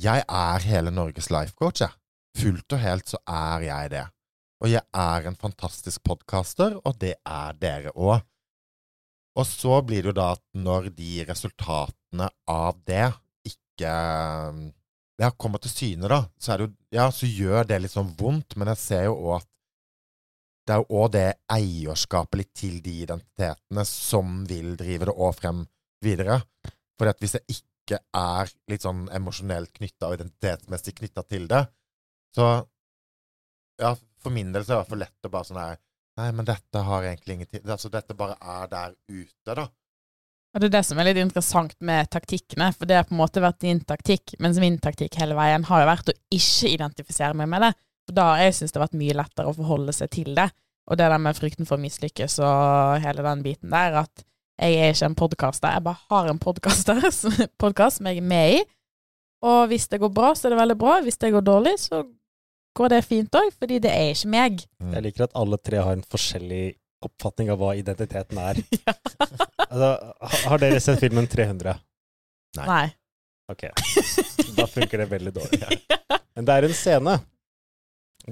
Jeg 0.00 0.22
er 0.24 0.64
hele 0.64 0.90
Norges 0.90 1.26
life 1.28 1.52
coach, 1.58 1.82
jeg. 1.82 1.92
Fullt 2.38 2.72
og 2.72 2.80
helt 2.80 3.10
så 3.10 3.18
er 3.28 3.66
jeg 3.66 3.90
det. 3.92 4.06
Og 4.62 4.70
jeg 4.70 4.80
er 4.96 5.26
en 5.28 5.36
fantastisk 5.36 6.00
podkaster, 6.06 6.78
og 6.84 6.96
det 7.02 7.18
er 7.26 7.58
dere 7.60 7.92
òg. 7.92 8.22
Og 9.40 9.46
så 9.48 9.78
blir 9.86 10.04
det 10.04 10.12
jo 10.12 10.18
da 10.18 10.32
at 10.34 10.42
når 10.52 10.90
de 10.96 11.24
resultatene 11.28 12.28
av 12.50 12.80
det 12.88 13.06
ikke 13.48 13.92
ja, 15.20 15.30
kommer 15.40 15.62
til 15.62 15.72
syne, 15.72 16.10
da, 16.12 16.20
så, 16.40 16.58
jo, 16.60 16.68
ja, 16.92 17.06
så 17.14 17.28
gjør 17.28 17.68
det 17.70 17.78
litt 17.80 17.94
sånn 17.94 18.12
vondt, 18.18 18.58
men 18.60 18.68
jeg 18.72 18.82
ser 18.82 19.06
jo 19.08 19.16
òg 19.16 19.38
at 19.38 19.48
det 20.68 20.74
er 20.76 20.82
jo 20.82 21.00
òg 21.00 21.08
det 21.16 21.26
eierskapet 21.50 22.38
litt 22.38 22.52
til 22.54 22.76
de 22.84 22.92
identitetene 23.06 23.84
som 23.88 24.42
vil 24.48 24.76
drive 24.78 25.08
det 25.08 25.16
òg 25.16 25.32
frem 25.38 25.64
videre. 26.04 26.36
For 27.00 27.10
hvis 27.22 27.38
jeg 27.38 27.56
ikke 27.56 27.98
er 28.16 28.52
litt 28.70 28.84
sånn 28.84 29.06
emosjonelt 29.16 29.72
knytta 29.76 30.10
og 30.10 30.18
identitetsmessig 30.18 30.94
knytta 31.00 31.24
til 31.26 31.48
det, 31.50 31.64
så 32.36 32.50
Ja, 33.80 33.94
for 34.20 34.28
min 34.28 34.50
del 34.52 34.60
så 34.66 34.74
er 34.74 34.74
det 34.74 34.76
i 34.76 34.80
hvert 34.82 34.90
fall 34.92 35.00
lett 35.00 35.26
å 35.26 35.32
bare 35.32 35.48
sånn 35.48 35.58
her 35.58 35.78
Nei, 36.18 36.30
men 36.36 36.48
dette 36.48 36.82
har 36.84 37.04
egentlig 37.06 37.36
ingenting 37.38 37.62
Altså, 37.70 37.88
dette 37.92 38.16
bare 38.18 38.34
er 38.40 38.70
der 38.70 38.96
ute, 39.08 39.54
da. 39.54 39.68
Og 40.50 40.60
Det 40.60 40.66
er 40.66 40.74
det 40.74 40.86
som 40.88 40.98
er 40.98 41.06
litt 41.06 41.20
interessant 41.22 41.76
med 41.86 42.08
taktikkene, 42.10 42.72
for 42.74 42.90
det 42.90 42.96
har 42.98 43.06
på 43.06 43.14
en 43.14 43.20
måte 43.20 43.42
vært 43.42 43.60
din 43.62 43.78
taktikk, 43.86 44.34
mens 44.42 44.58
min 44.58 44.80
taktikk 44.82 45.14
hele 45.20 45.36
veien 45.38 45.62
har 45.68 45.84
jo 45.84 45.90
vært 45.92 46.10
å 46.10 46.16
ikke 46.34 46.72
identifisere 46.72 47.36
meg 47.38 47.46
med 47.52 47.68
det. 47.68 47.70
For 48.08 48.18
da 48.18 48.24
har 48.32 48.42
jeg 48.42 48.56
syntes 48.56 48.74
det 48.74 48.80
har 48.80 48.86
vært 48.88 48.98
mye 48.98 49.18
lettere 49.20 49.52
å 49.52 49.54
forholde 49.54 49.94
seg 49.94 50.10
til 50.16 50.32
det. 50.34 50.48
Og 50.90 50.98
det 50.98 51.06
der 51.12 51.22
med 51.22 51.38
frykten 51.38 51.68
for 51.68 51.78
å 51.78 51.84
mislykkes 51.84 52.40
og 52.42 53.04
hele 53.04 53.22
den 53.22 53.44
biten 53.46 53.70
der, 53.70 54.00
at 54.02 54.24
jeg 54.60 54.76
er 54.76 54.90
ikke 54.92 55.06
en 55.06 55.16
podkaster, 55.16 55.72
jeg 55.76 55.86
bare 55.86 56.08
har 56.10 56.32
en 56.32 56.42
podkast 56.42 56.90
som 57.20 58.10
jeg 58.10 58.18
er 58.18 58.26
med 58.34 58.56
i. 58.58 58.64
Og 59.46 59.70
hvis 59.70 59.86
det 59.88 60.00
går 60.02 60.10
bra, 60.12 60.34
så 60.34 60.48
er 60.48 60.56
det 60.56 60.60
veldig 60.60 60.76
bra. 60.80 60.98
Hvis 61.04 61.20
det 61.22 61.30
går 61.32 61.46
dårlig, 61.46 61.78
så 61.80 62.02
går 62.76 62.92
det 62.94 63.00
fint 63.06 63.36
òg, 63.40 63.50
fordi 63.58 63.80
det 63.82 63.90
er 63.92 64.12
ikke 64.14 64.30
meg. 64.32 64.62
Mm. 64.82 64.94
Jeg 64.96 65.06
liker 65.08 65.26
at 65.26 65.36
alle 65.38 65.58
tre 65.62 65.82
har 65.82 65.96
en 65.96 66.06
forskjellig 66.06 66.64
oppfatning 67.06 67.50
av 67.52 67.60
hva 67.62 67.74
identiteten 67.78 68.40
er. 68.42 68.62
Ja. 69.70 69.76
Altså, 69.76 69.90
har 70.50 70.58
dere 70.58 70.80
sett 70.82 70.98
filmen 70.98 71.28
300? 71.30 71.76
Nei. 72.58 72.64
Nei. 72.66 72.86
Ok, 73.52 73.68
da 74.56 74.64
funker 74.66 74.98
det 74.98 75.06
veldig 75.12 75.32
dårlig. 75.36 75.60
Men 76.34 76.48
det 76.48 76.56
er 76.56 76.66
en 76.66 76.74
scene 76.74 77.14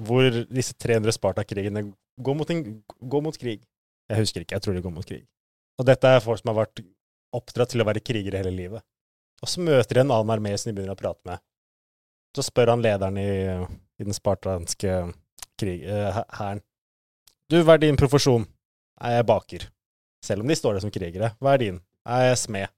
hvor 0.03 0.27
disse 0.51 0.75
300 0.75 1.15
Sparta-krigene 1.15 1.85
går, 2.19 2.35
mot 2.35 2.51
går 3.13 3.23
mot 3.23 3.39
krig. 3.39 3.63
Jeg 4.11 4.19
husker 4.19 4.43
ikke, 4.43 4.57
jeg 4.57 4.65
tror 4.65 4.75
de 4.75 4.83
går 4.83 4.95
mot 4.95 5.07
krig. 5.07 5.23
Og 5.79 5.87
dette 5.87 6.11
er 6.11 6.23
folk 6.23 6.41
som 6.41 6.51
har 6.51 6.59
vært 6.65 6.83
oppdratt 7.35 7.71
til 7.71 7.83
å 7.83 7.87
være 7.87 8.03
krigere 8.03 8.41
hele 8.43 8.51
livet. 8.55 8.83
Og 9.39 9.47
så 9.47 9.63
møter 9.63 9.99
de 9.99 10.03
en 10.03 10.13
annen 10.15 10.35
armé 10.35 10.51
som 10.59 10.69
de 10.69 10.75
begynner 10.75 10.97
å 10.97 10.99
prate 10.99 11.23
med. 11.27 11.39
Så 12.37 12.45
spør 12.45 12.75
han 12.75 12.83
lederen 12.85 13.17
i, 13.17 13.29
i 13.99 14.05
den 14.05 14.15
spartanske 14.15 14.99
krig, 15.59 15.83
eh, 15.83 16.23
hæren. 16.37 16.61
Du, 17.49 17.57
hva 17.65 17.75
er 17.75 17.83
din 17.83 17.97
profesjon? 17.97 18.45
Nei, 19.01 19.13
jeg 19.15 19.23
er 19.23 19.29
baker. 19.29 19.65
Selv 20.25 20.43
om 20.43 20.51
de 20.51 20.57
står 20.57 20.75
der 20.75 20.83
som 20.83 20.93
krigere. 20.93 21.31
Hva 21.41 21.55
er 21.55 21.63
din? 21.63 21.79
Nei, 22.05 22.19
jeg 22.25 22.35
er 22.35 22.39
smed. 22.39 22.75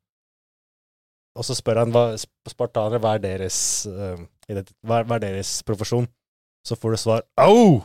Og 1.39 1.47
så 1.47 1.55
spør 1.55 1.83
han 1.83 1.93
hva, 1.95 2.05
spartanere 2.49 2.99
hva 3.03 3.15
er 3.15 3.23
deres, 3.23 3.57
uh, 3.87 4.19
hva 4.87 5.01
er 5.01 5.23
deres 5.23 5.53
profesjon. 5.67 6.07
Så 6.67 6.77
får 6.77 6.93
du 6.93 6.97
svar 7.01 7.23
'au!' 7.39 7.81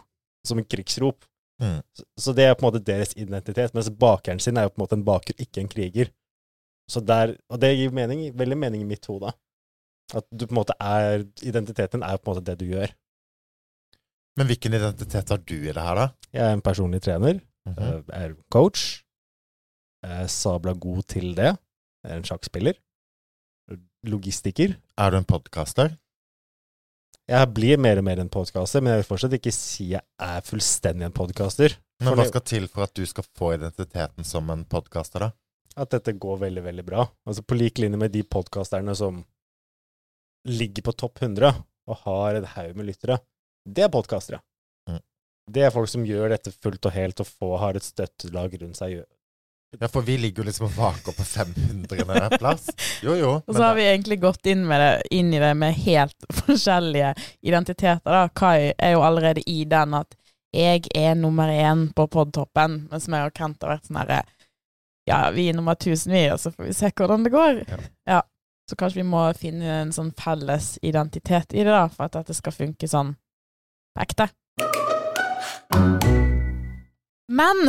som 0.47 0.59
en 0.59 0.69
krigsrop. 0.69 1.25
Mm. 1.63 1.81
Så, 1.97 2.05
så 2.21 2.33
det 2.37 2.45
er 2.45 2.55
på 2.55 2.67
en 2.67 2.69
måte 2.69 2.85
deres 2.85 3.15
identitet, 3.17 3.75
mens 3.75 3.89
bakeren 3.91 4.41
sin 4.43 4.57
er 4.57 4.67
jo 4.67 4.75
på 4.75 4.81
en 4.81 4.85
måte 4.85 4.99
en 4.99 5.05
baker, 5.05 5.35
ikke 5.41 5.63
en 5.63 5.71
kriger. 5.73 6.13
Så 6.91 7.01
der, 7.01 7.35
og 7.51 7.61
det 7.61 7.73
gir 7.75 7.95
mening, 7.95 8.29
veldig 8.39 8.59
mening 8.59 8.83
i 8.85 8.89
mitt 8.89 9.07
hode. 9.11 9.33
At 10.15 10.27
du 10.31 10.47
på 10.47 10.55
en 10.55 10.61
måte 10.61 10.77
er 10.79 11.25
Identiteten 11.43 12.05
er 12.07 12.21
på 12.21 12.31
en 12.31 12.37
måte 12.37 12.47
det 12.47 12.61
du 12.61 12.69
gjør. 12.71 12.93
Men 14.37 14.51
hvilken 14.51 14.77
identitet 14.77 15.33
har 15.33 15.41
du 15.41 15.57
i 15.57 15.73
det 15.73 15.83
her, 15.83 15.97
da? 15.97 16.09
Jeg 16.35 16.45
er 16.45 16.57
en 16.57 16.65
personlig 16.65 17.03
trener. 17.03 17.41
Mm 17.67 17.79
Jeg 17.81 18.05
er 18.15 18.35
coach. 18.53 19.03
Er 20.05 20.27
sabla 20.31 20.73
god 20.73 21.03
til 21.11 21.33
det. 21.35 21.57
Er 22.05 22.19
en 22.19 22.27
sjakkspiller. 22.27 22.77
Logistiker. 24.07 24.77
Er 24.97 25.11
du 25.11 25.17
en 25.19 25.27
podkaster? 25.27 25.97
Jeg 27.27 27.49
blir 27.51 27.81
mer 27.81 27.99
og 27.99 28.05
mer 28.07 28.21
en 28.23 28.31
podkaster, 28.31 28.81
men 28.81 28.93
jeg 28.93 29.01
vil 29.01 29.09
fortsatt 29.09 29.33
ikke 29.35 29.51
si 29.55 29.89
jeg 29.97 30.05
er 30.23 30.45
fullstendig 30.47 31.09
en 31.09 31.17
podkaster. 31.17 31.75
Men 32.05 32.15
hva 32.15 32.27
skal 32.29 32.45
til 32.47 32.69
for 32.71 32.87
at 32.87 32.95
du 32.95 33.03
skal 33.09 33.27
få 33.35 33.55
identiteten 33.57 34.27
som 34.29 34.53
en 34.53 34.63
podkaster, 34.69 35.25
da? 35.27 35.33
At 35.77 35.91
dette 35.97 36.15
går 36.17 36.39
veldig, 36.45 36.63
veldig 36.65 36.85
bra. 36.87 37.09
Altså 37.27 37.43
På 37.43 37.59
lik 37.59 37.81
linje 37.83 37.99
med 37.99 38.15
de 38.15 38.23
podkasterne 38.23 38.95
som 38.97 39.25
ligger 40.47 40.87
på 40.87 40.93
topp 40.93 41.23
100 41.23 41.53
og 41.87 41.97
har 42.05 42.39
en 42.39 42.49
haug 42.57 42.77
med 42.77 42.87
lyttere. 42.91 43.19
Det 43.67 43.87
er 43.87 43.93
podkastere. 43.93 44.41
Mm. 44.91 45.03
Det 45.53 45.67
er 45.67 45.75
folk 45.75 45.91
som 45.91 46.07
gjør 46.07 46.33
dette 46.35 46.53
fullt 46.55 46.87
og 46.87 46.95
helt 46.95 47.23
og 47.23 47.29
få, 47.29 47.53
har 47.63 47.79
et 47.79 47.87
støttelag 47.87 48.57
rundt 48.63 48.79
seg. 48.79 49.01
Ja, 49.81 49.89
for 49.89 50.07
vi 50.07 50.17
ligger 50.19 50.43
jo 50.43 50.47
liksom 50.47 50.69
og 50.69 50.77
vaker 50.77 51.13
på 51.13 51.25
500. 51.25 52.39
plass. 52.39 52.69
Jo, 53.03 53.17
jo. 53.19 53.33
Og 53.47 53.57
så 53.57 53.63
har 53.63 53.75
vi 53.77 53.89
egentlig 53.89 54.21
gått 54.23 54.47
inn, 54.47 54.63
med 54.69 54.81
det, 54.81 54.93
inn 55.11 55.35
i 55.35 55.43
det 55.43 55.53
med 55.59 55.75
helt 55.85 56.29
forskjellige 56.45 57.13
identiteter. 57.43 58.07
da. 58.07 58.29
Kai 58.29 58.73
er 58.79 58.95
jo 58.95 59.03
allerede 59.05 59.43
i 59.51 59.65
den 59.69 59.99
at 59.99 60.17
jeg 60.57 60.87
er 60.95 61.19
nummer 61.19 61.51
én 61.53 61.91
på 61.93 62.07
podtoppen, 62.09 62.87
mens 62.91 63.09
meg 63.13 63.27
og 63.27 63.35
Kent 63.37 63.61
har 63.67 63.75
vært 63.75 63.91
sånn 63.91 63.99
herre 64.01 64.23
Ja, 65.07 65.19
vi 65.35 65.51
er 65.51 65.59
nummer 65.59 65.77
1000, 65.77 66.15
vi, 66.15 66.23
og 66.33 66.41
så 66.41 66.51
får 66.55 66.71
vi 66.71 66.73
se 66.75 66.91
hvordan 66.97 67.27
det 67.27 67.35
går. 67.35 67.61
Ja. 67.67 67.83
Ja. 68.15 68.23
Så 68.67 68.77
kanskje 68.79 69.03
vi 69.03 69.09
må 69.09 69.23
finne 69.39 69.83
en 69.83 69.93
sånn 69.95 70.11
felles 70.19 70.75
identitet 70.83 71.55
i 71.55 71.63
det, 71.63 71.71
da, 71.71 71.87
for 71.93 72.09
at 72.09 72.19
dette 72.19 72.35
skal 72.35 72.55
funke 72.55 72.89
sånn 72.91 73.13
på 73.95 74.03
ekte. 74.03 74.27
Men 77.29 77.69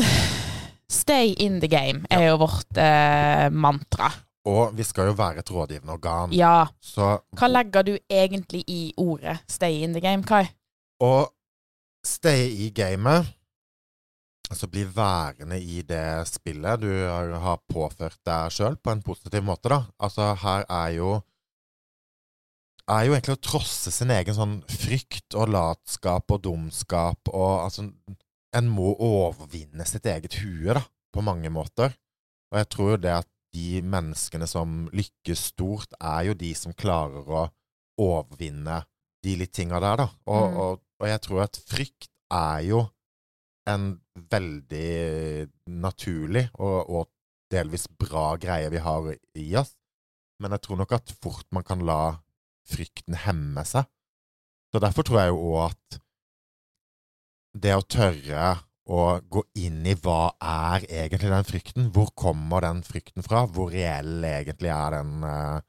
stay 0.89 1.35
in 1.37 1.59
the 1.61 1.69
game 1.69 2.05
er 2.09 2.29
jo 2.31 2.39
vårt 2.41 2.79
eh, 2.81 3.47
mantra. 3.53 4.09
Og 4.47 4.73
vi 4.77 4.85
skal 4.87 5.09
jo 5.11 5.15
være 5.17 5.43
et 5.43 5.51
rådgivende 5.51 5.93
organ. 5.97 6.33
Ja. 6.33 6.67
Så 6.81 7.17
Hva 7.37 7.49
legger 7.51 7.83
du 7.83 7.97
egentlig 8.09 8.63
i 8.67 8.93
ordet 8.97 9.41
'stay 9.47 9.83
in 9.83 9.93
the 9.93 10.01
game', 10.01 10.25
Kai? 10.25 10.47
å 11.03 11.27
stay 12.05 12.47
i 12.65 12.69
gamet, 12.73 13.27
altså 14.49 14.67
bli 14.71 14.83
værende 14.95 15.57
i 15.59 15.81
det 15.83 16.27
spillet 16.29 16.81
du 16.81 16.91
har 17.43 17.59
påført 17.69 18.19
deg 18.27 18.51
sjøl, 18.55 18.77
på 18.79 18.93
en 18.93 19.01
positiv 19.03 19.43
måte, 19.43 19.69
da. 19.73 19.81
Altså, 19.99 20.31
her 20.43 20.65
er 20.69 20.93
jo 20.97 21.09
er 22.87 23.03
jo 23.03 23.15
egentlig 23.17 23.35
å 23.35 23.43
trosse 23.43 23.91
sin 23.91 24.11
egen 24.15 24.35
sånn 24.37 24.53
frykt 24.71 25.35
og 25.35 25.49
latskap 25.51 26.31
og 26.31 26.43
dumskap 26.45 27.33
og 27.33 27.65
altså 27.65 27.89
En 28.55 28.69
må 28.71 28.93
overvinne 29.03 29.83
sitt 29.85 30.05
eget 30.07 30.37
hue, 30.39 30.71
da, 30.73 30.81
på 31.13 31.21
mange 31.21 31.49
måter. 31.51 31.91
Og 32.49 32.57
jeg 32.61 32.67
tror 32.71 32.87
jo 32.93 32.99
det 33.03 33.11
at 33.11 33.27
de 33.53 33.81
menneskene 33.83 34.47
som 34.47 34.85
lykkes 34.95 35.41
stort, 35.51 35.91
er 35.99 36.29
jo 36.29 36.33
de 36.39 36.53
som 36.55 36.73
klarer 36.73 37.27
å 37.27 37.41
overvinne 38.01 38.79
de 39.21 39.35
litt 39.43 39.51
tinga 39.53 39.81
der, 39.83 39.99
da. 39.99 40.07
Og, 40.31 40.47
Mm. 40.47 40.57
og, 40.63 40.81
og 41.03 41.07
jeg 41.11 41.21
tror 41.27 41.43
at 41.43 41.59
frykt 41.67 42.09
er 42.33 42.63
jo 42.69 42.81
en 43.67 43.89
veldig 44.31 45.47
naturlig 45.83 46.47
og, 46.57 46.77
og 46.89 47.09
delvis 47.51 47.87
bra 47.99 48.33
greie 48.41 48.71
vi 48.73 48.81
har 48.83 49.11
i 49.39 49.47
oss. 49.59 49.73
Men 50.41 50.53
jeg 50.53 50.65
tror 50.65 50.81
nok 50.81 50.95
at 50.97 51.13
fort 51.21 51.47
man 51.55 51.65
kan 51.67 51.83
la 51.85 52.17
frykten 52.67 53.17
hemme 53.23 53.63
seg. 53.65 53.87
Så 54.73 54.81
derfor 54.83 55.07
tror 55.07 55.21
jeg 55.21 55.33
jo 55.33 55.51
òg 55.53 55.61
at 55.69 55.99
det 57.57 57.73
å 57.73 57.85
tørre 57.87 58.49
å 58.87 59.19
gå 59.19 59.43
inn 59.59 59.81
i 59.87 59.95
hva 59.99 60.33
er 60.39 60.85
egentlig 60.85 61.31
den 61.31 61.47
frykten? 61.47 61.87
Hvor 61.95 62.11
kommer 62.15 62.63
den 62.63 62.83
frykten 62.87 63.25
fra? 63.25 63.43
Hvor 63.51 63.71
reell 63.73 64.23
egentlig 64.23 64.71
er 64.71 64.95
den, 64.95 65.23
eh, 65.27 65.59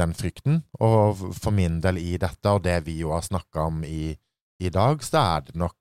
den 0.00 0.14
frykten? 0.16 0.62
Og 0.80 1.26
for 1.36 1.52
min 1.52 1.80
del 1.84 2.00
i 2.00 2.16
dette, 2.16 2.48
og 2.52 2.64
det 2.64 2.78
vi 2.86 3.00
jo 3.02 3.12
har 3.12 3.26
snakka 3.26 3.68
om 3.72 3.82
i, 3.84 4.16
i 4.60 4.72
dag, 4.72 5.04
så 5.04 5.24
er 5.36 5.48
det 5.48 5.56
nok 5.60 5.76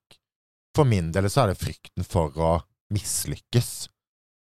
For 0.75 0.83
min 0.87 1.11
del 1.15 1.29
så 1.31 1.45
er 1.45 1.53
det 1.53 1.59
frykten 1.61 2.03
for 2.07 2.35
å 2.35 2.53
mislykkes. 2.93 3.87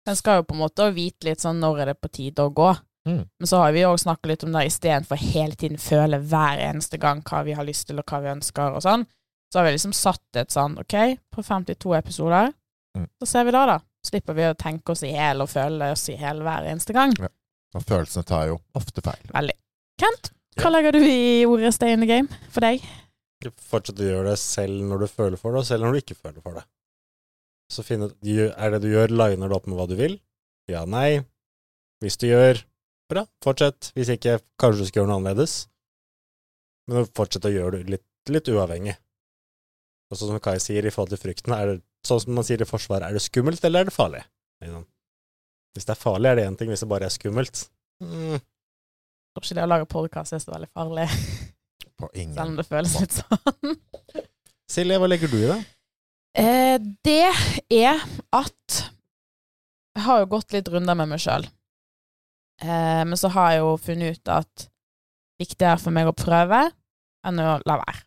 En 0.10 0.16
skal 0.18 0.40
jo 0.40 0.46
på 0.50 0.56
en 0.56 0.62
måte 0.64 0.86
vite 0.96 1.28
litt 1.28 1.42
sånn 1.44 1.60
når 1.62 1.82
er 1.84 1.92
det 1.92 2.00
på 2.02 2.10
tide 2.14 2.46
å 2.46 2.54
gå. 2.56 2.70
Mm. 3.08 3.24
Men 3.40 3.48
så 3.50 3.62
har 3.64 3.74
vi 3.76 3.86
òg 3.88 3.98
snakka 4.02 4.30
litt 4.30 4.44
om 4.46 4.54
det 4.54 4.66
istedenfor 4.70 5.20
hele 5.22 5.56
tiden 5.60 5.80
føle 5.82 6.20
hver 6.22 6.62
eneste 6.70 7.00
gang 7.02 7.22
hva 7.26 7.44
vi 7.48 7.56
har 7.58 7.66
lyst 7.68 7.88
til, 7.90 8.00
og 8.02 8.06
hva 8.10 8.20
vi 8.24 8.32
ønsker, 8.34 8.76
og 8.76 8.84
sånn. 8.86 9.06
Så 9.50 9.60
har 9.60 9.66
vi 9.66 9.74
liksom 9.78 9.94
satt 9.98 10.38
et 10.38 10.54
sånn 10.54 10.78
OK, 10.82 10.96
på 11.34 11.44
52 11.46 11.96
episoder, 11.98 12.54
Mm. 12.98 13.06
så 13.22 13.28
ser 13.30 13.44
vi 13.46 13.52
da, 13.54 13.66
da. 13.70 13.80
Slipper 14.04 14.34
vi 14.34 14.42
å 14.50 14.56
tenke 14.58 14.92
oss 14.92 15.04
i 15.06 15.12
hjel 15.14 15.44
og 15.44 15.50
føle 15.52 15.92
oss 15.94 16.08
i 16.10 16.16
hjel 16.18 16.40
hver 16.42 16.66
eneste 16.72 16.94
gang. 16.96 17.14
Og 17.76 17.84
følelsene 17.86 18.26
tar 18.26 18.48
jo 18.48 18.56
ofte 18.76 19.02
feil. 19.06 19.30
Veldig. 19.30 19.54
Kent, 20.02 20.32
hva 20.58 20.64
Ja. 20.66 20.70
legger 20.74 20.92
du 20.94 21.00
i 21.06 21.46
ordet 21.46 21.72
'stay 21.74 21.94
in 21.94 22.00
the 22.02 22.08
game' 22.08 22.30
for 22.50 22.62
deg? 22.62 22.82
Fortsett 23.40 24.02
å 24.04 24.08
gjøre 24.08 24.34
det 24.34 24.40
selv 24.42 24.84
når 24.84 25.06
du 25.06 25.08
føler 25.08 25.40
for 25.40 25.56
det, 25.56 25.62
og 25.62 25.68
selv 25.70 25.86
når 25.86 25.96
du 25.96 26.02
ikke 26.02 26.18
føler 26.20 26.44
for 26.44 26.60
det. 26.60 26.66
Så 27.70 27.86
finn 27.86 28.04
ut 28.04 28.16
Er 28.26 28.74
det 28.74 28.82
du 28.84 28.90
gjør, 28.90 29.14
liner 29.14 29.48
du 29.48 29.56
opp 29.56 29.68
med 29.70 29.78
hva 29.78 29.86
du 29.88 29.96
vil? 29.96 30.18
Ja, 30.70 30.84
nei. 30.90 31.22
Hvis 32.04 32.18
du 32.20 32.28
gjør, 32.28 32.64
bra, 33.12 33.26
fortsett. 33.44 33.92
Hvis 33.96 34.12
ikke, 34.14 34.40
kanskje 34.60 34.84
du 34.84 34.90
skal 34.90 35.02
gjøre 35.02 35.12
noe 35.12 35.20
annerledes. 35.22 35.68
Men 36.90 37.08
fortsett 37.16 37.46
å 37.46 37.54
gjøre 37.54 37.80
det 37.80 37.96
litt, 37.96 38.08
litt 38.34 38.50
uavhengig. 38.50 38.98
Og 40.10 40.18
sånn 40.18 40.34
som 40.34 40.42
Kai 40.44 40.58
sier 40.62 40.86
i 40.86 40.94
forhold 40.94 41.14
til 41.14 41.22
frykten, 41.22 41.54
er 41.54 41.74
det 41.74 41.78
sånn 42.08 42.24
som 42.24 42.38
man 42.38 42.48
sier 42.48 42.62
i 42.62 42.68
Forsvaret, 42.68 43.06
er 43.08 43.18
det 43.18 43.22
skummelt 43.22 43.64
eller 43.68 43.86
er 43.86 43.90
det 43.92 43.94
farlig? 43.96 44.24
Hvis 45.78 45.86
det 45.86 45.94
er 45.94 46.00
farlig, 46.00 46.32
er 46.32 46.40
det 46.40 46.48
én 46.50 46.58
ting. 46.58 46.72
Hvis 46.72 46.82
det 46.84 46.90
bare 46.90 47.08
er 47.08 47.14
skummelt 47.14 47.62
mm, 48.04 48.40
Jeg 48.40 49.38
tror 49.38 49.46
ikke 49.46 49.60
det 49.60 49.68
å 49.68 49.70
lage 49.70 49.90
podkast 49.92 50.36
er 50.36 50.42
så 50.44 50.56
veldig 50.56 50.72
farlig, 50.74 51.06
På 52.00 52.10
ingen 52.14 52.36
selv 52.38 52.54
om 52.54 52.58
det 52.60 52.68
føles 52.68 52.96
litt 53.02 53.20
sånn. 53.20 53.76
Silje, 54.74 55.00
hva 55.02 55.10
legger 55.10 55.32
du 55.32 55.38
i 55.40 55.48
det? 55.50 55.60
Eh, 56.40 56.76
det 57.04 57.32
er 57.74 58.04
at 58.36 58.82
Jeg 59.98 60.06
har 60.06 60.22
jo 60.22 60.30
gått 60.32 60.54
litt 60.56 60.70
runder 60.72 60.96
med 60.96 61.10
meg 61.12 61.22
sjøl. 61.24 61.48
Eh, 62.62 63.02
men 63.08 63.18
så 63.20 63.32
har 63.34 63.56
jeg 63.56 63.64
jo 63.64 63.72
funnet 63.82 64.20
ut 64.20 64.32
at 64.32 64.68
viktigere 65.40 65.80
for 65.82 65.96
meg 65.96 66.08
å 66.08 66.16
prøve 66.16 66.68
enn 67.28 67.42
å 67.42 67.58
la 67.68 67.80
være. 67.82 68.06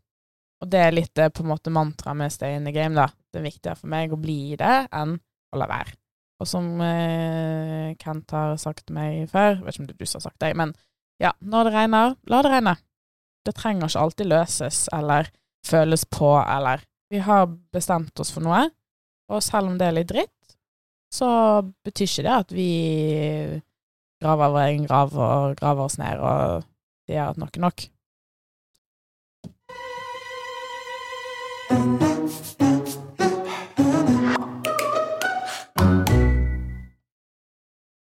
Og 0.63 0.71
det 0.71 0.81
er 0.81 0.95
litt 0.95 1.19
eh, 1.19 1.33
på 1.33 1.43
en 1.45 1.51
måte 1.51 1.73
mantraet 1.75 2.19
med 2.19 2.33
Stay 2.33 2.57
in 2.57 2.69
the 2.69 2.75
game, 2.75 2.95
da. 2.97 3.09
Det 3.33 3.41
er 3.41 3.49
viktigere 3.49 3.81
for 3.81 3.93
meg 3.93 4.15
å 4.15 4.21
bli 4.21 4.39
i 4.53 4.61
det 4.61 4.77
enn 4.95 5.17
å 5.19 5.61
la 5.61 5.69
være. 5.69 5.97
Og 6.43 6.49
som 6.49 6.69
eh, 6.85 7.93
Kent 8.01 8.33
har 8.35 8.57
sagt 8.61 8.93
meg 8.95 9.29
før, 9.33 9.61
vet 9.63 9.75
ikke 9.75 9.85
om 9.85 9.91
det 9.91 9.99
du 9.99 10.07
som 10.07 10.21
har 10.21 10.29
sagt 10.31 10.41
det, 10.43 10.55
men 10.59 10.75
ja, 11.23 11.33
når 11.41 11.69
det 11.69 11.75
regner, 11.77 12.17
la 12.31 12.41
det 12.43 12.51
regne. 12.51 12.77
Det 13.43 13.55
trenger 13.59 13.91
ikke 13.91 14.03
alltid 14.05 14.29
løses 14.31 14.85
eller 14.95 15.31
føles 15.67 16.05
på 16.07 16.37
eller 16.41 16.85
Vi 17.13 17.21
har 17.21 17.45
bestemt 17.75 18.21
oss 18.23 18.31
for 18.33 18.41
noe, 18.41 18.71
og 19.29 19.43
selv 19.45 19.69
om 19.69 19.75
det 19.77 19.85
er 19.85 19.93
litt 19.99 20.09
dritt, 20.09 20.55
så 21.13 21.61
betyr 21.85 22.09
ikke 22.09 22.25
det 22.25 22.37
at 22.39 22.55
vi 22.57 22.69
graver 24.23 24.55
vår 24.55 24.63
egen 24.71 24.87
grav 24.89 25.13
og 25.13 25.59
graver 25.59 25.91
oss 25.91 25.99
ned 26.01 26.23
og 26.25 26.65
sier 27.05 27.27
at 27.27 27.37
nok 27.37 27.59
er 27.59 27.67
nok. 27.67 27.85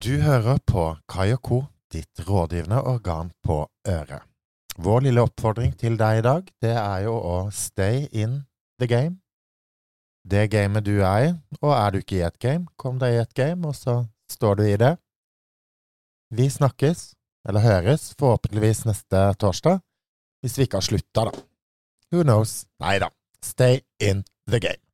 Du 0.05 0.13
hører 0.21 0.61
på 0.69 0.85
Kai 1.09 1.31
og 1.33 1.41
Co., 1.41 1.63
ditt 1.89 2.27
rådgivende 2.29 2.83
organ 2.85 3.31
på 3.41 3.63
øret. 3.87 4.28
Vår 4.79 5.01
lille 5.03 5.23
oppfordring 5.25 5.73
til 5.75 5.97
deg 5.99 6.21
i 6.21 6.23
dag, 6.23 6.45
det 6.63 6.71
er 6.71 7.01
jo 7.03 7.17
å 7.19 7.33
stay 7.51 8.05
in 8.15 8.37
the 8.79 8.87
game. 8.87 9.17
Det 10.23 10.45
gamet 10.53 10.85
du 10.87 11.01
er 11.03 11.25
i, 11.25 11.33
og 11.59 11.73
er 11.75 11.91
du 11.91 11.99
ikke 11.99 12.21
i 12.21 12.23
et 12.23 12.39
game, 12.39 12.63
kom 12.79 12.95
deg 13.01 13.17
i 13.17 13.19
et 13.19 13.35
game, 13.35 13.67
og 13.67 13.75
så 13.75 14.05
står 14.31 14.59
du 14.61 14.63
i 14.69 14.79
det. 14.79 14.93
Vi 16.31 16.47
snakkes, 16.47 17.09
eller 17.49 17.65
høres, 17.65 18.13
forhåpentligvis 18.19 18.85
neste 18.87 19.25
torsdag, 19.41 19.81
hvis 20.39 20.55
vi 20.55 20.69
ikke 20.69 20.79
har 20.79 20.87
slutta, 20.87 21.27
da. 21.27 21.33
Who 22.13 22.23
knows? 22.23 22.61
Nei 22.79 23.01
da. 23.03 23.11
Stay 23.43 23.83
in 23.99 24.23
the 24.47 24.63
game. 24.63 24.88